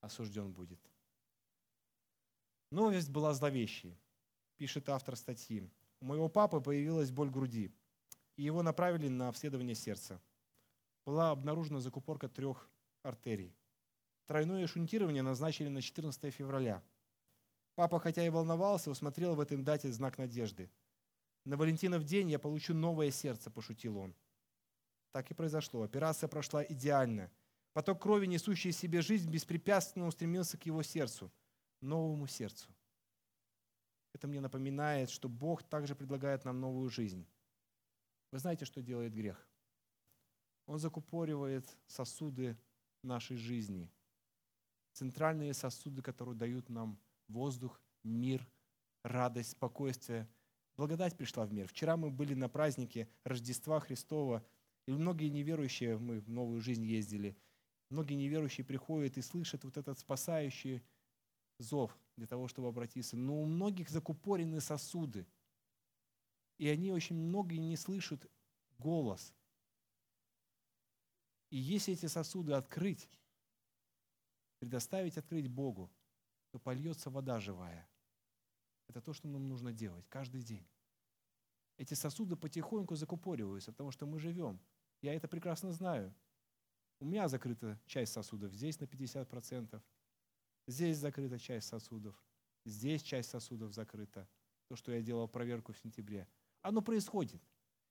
[0.00, 0.80] осужден будет.
[2.70, 3.98] Новость была зловещей,
[4.56, 5.68] пишет автор статьи.
[6.00, 7.74] У моего папы появилась боль груди,
[8.36, 10.20] и его направили на обследование сердца.
[11.04, 12.70] Была обнаружена закупорка трех
[13.02, 13.56] артерий.
[14.26, 16.84] Тройное шунтирование назначили на 14 февраля.
[17.74, 20.70] Папа, хотя и волновался, усмотрел в этом дате знак надежды.
[21.44, 24.14] На Валентинов день я получу новое сердце, пошутил он.
[25.12, 25.82] Так и произошло.
[25.82, 27.30] Операция прошла идеально.
[27.72, 31.32] Поток крови, несущий себе жизнь, беспрепятственно устремился к его сердцу,
[31.80, 32.68] новому сердцу.
[34.12, 37.26] Это мне напоминает, что Бог также предлагает нам новую жизнь.
[38.32, 39.46] Вы знаете, что делает грех?
[40.66, 42.58] Он закупоривает сосуды
[43.02, 43.90] нашей жизни.
[44.92, 46.98] Центральные сосуды, которые дают нам
[47.28, 48.46] воздух, мир,
[49.04, 50.28] радость, спокойствие.
[50.76, 51.68] Благодать пришла в мир.
[51.68, 54.44] Вчера мы были на празднике Рождества Христова–
[54.88, 57.36] и многие неверующие, мы в новую жизнь ездили,
[57.90, 60.82] многие неверующие приходят и слышат вот этот спасающий
[61.58, 63.14] зов для того, чтобы обратиться.
[63.14, 65.26] Но у многих закупорены сосуды.
[66.56, 68.26] И они очень многие не слышат
[68.78, 69.34] голос.
[71.50, 73.10] И если эти сосуды открыть,
[74.58, 75.92] предоставить открыть Богу,
[76.50, 77.86] то польется вода живая.
[78.86, 80.66] Это то, что нам нужно делать каждый день.
[81.76, 84.58] Эти сосуды потихоньку закупориваются, потому что мы живем
[85.02, 86.14] я это прекрасно знаю.
[87.00, 89.80] У меня закрыта часть сосудов здесь на 50%,
[90.66, 92.20] здесь закрыта часть сосудов,
[92.64, 94.28] здесь часть сосудов закрыта.
[94.68, 96.28] То, что я делал проверку в сентябре.
[96.60, 97.42] Оно происходит.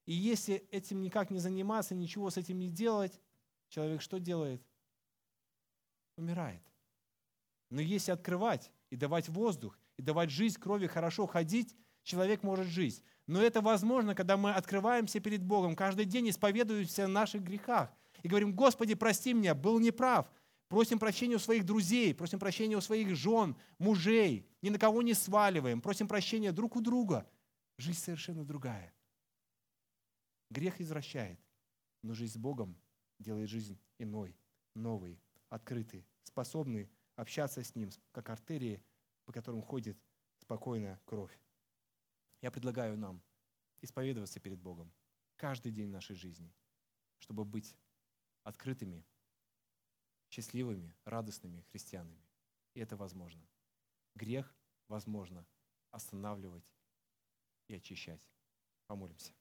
[0.06, 3.20] И если этим никак не заниматься, ничего с этим не делать,
[3.70, 4.62] человек что делает?
[6.16, 6.64] Умирает.
[7.70, 11.76] Но если открывать и давать воздух, и давать жизнь, крови, хорошо ходить,
[12.08, 13.04] человек может жить.
[13.28, 17.92] Но это возможно, когда мы открываемся перед Богом, каждый день исповедуемся в наших грехах
[18.24, 20.32] и говорим, Господи, прости меня, был неправ.
[20.70, 25.14] Просим прощения у своих друзей, просим прощения у своих жен, мужей, ни на кого не
[25.14, 27.30] сваливаем, просим прощения друг у друга.
[27.78, 28.94] Жизнь совершенно другая.
[30.50, 31.40] Грех извращает,
[32.02, 32.78] но жизнь с Богом
[33.20, 34.36] делает жизнь иной,
[34.76, 38.82] новой, открытой, способной общаться с Ним, как артерии,
[39.26, 39.98] по которым ходит
[40.40, 41.38] спокойная кровь.
[42.42, 43.22] Я предлагаю нам
[43.82, 44.94] исповедоваться перед Богом
[45.38, 46.54] каждый день нашей жизни,
[47.20, 47.76] чтобы быть
[48.44, 49.06] открытыми,
[50.30, 52.24] счастливыми, радостными христианами.
[52.74, 53.48] И это возможно.
[54.16, 54.56] Грех
[54.88, 55.46] возможно
[55.92, 56.66] останавливать
[57.68, 58.30] и очищать.
[58.86, 59.34] Помолимся.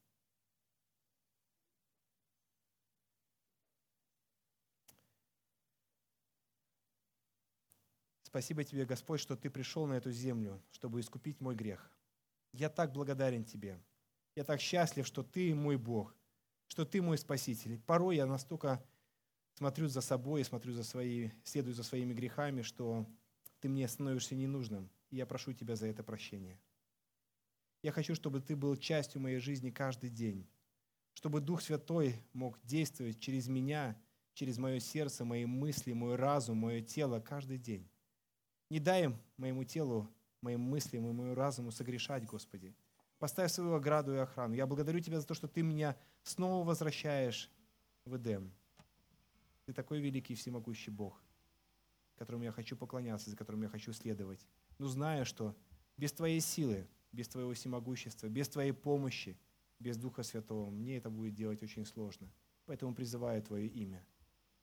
[8.22, 11.95] Спасибо Тебе, Господь, что Ты пришел на эту землю, чтобы искупить мой грех.
[12.52, 13.80] Я так благодарен Тебе.
[14.34, 16.14] Я так счастлив, что Ты мой Бог,
[16.68, 17.80] что Ты мой Спаситель.
[17.80, 18.84] Порой я настолько
[19.54, 23.06] смотрю за собой, смотрю за свои, следую за своими грехами, что
[23.60, 24.90] Ты мне становишься ненужным.
[25.10, 26.60] И я прошу Тебя за это прощение.
[27.82, 30.46] Я хочу, чтобы Ты был частью моей жизни каждый день,
[31.14, 33.96] чтобы Дух Святой мог действовать через меня,
[34.34, 37.88] через мое сердце, мои мысли, мой разум, мое тело каждый день.
[38.68, 40.10] Не дай моему телу,
[40.40, 42.74] моим мыслям и моему разуму согрешать, Господи.
[43.18, 44.54] Поставь свою ограду и охрану.
[44.54, 47.50] Я благодарю Тебя за то, что Ты меня снова возвращаешь
[48.04, 48.52] в Эдем.
[49.64, 51.20] Ты такой великий и всемогущий Бог,
[52.16, 54.46] которому я хочу поклоняться, за которым я хочу следовать.
[54.78, 55.56] Но зная, что
[55.96, 59.38] без Твоей силы, без Твоего всемогущества, без Твоей помощи,
[59.78, 62.30] без Духа Святого, мне это будет делать очень сложно.
[62.66, 64.04] Поэтому призываю Твое имя.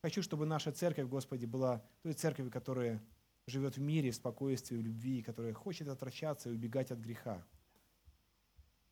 [0.02, 3.02] Хочу, чтобы наша церковь, Господи, была той церковью, которая
[3.48, 7.46] живет в мире, в спокойствии, в любви, которая хочет отвращаться и убегать от греха.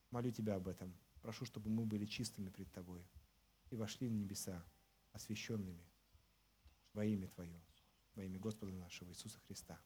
[0.09, 0.93] Молю Тебя об этом.
[1.21, 3.07] Прошу, чтобы мы были чистыми пред Тобой
[3.69, 4.65] и вошли в небеса,
[5.13, 5.85] освященными
[6.93, 7.61] во имя Твое,
[8.15, 9.79] во имя Господа нашего Иисуса Христа.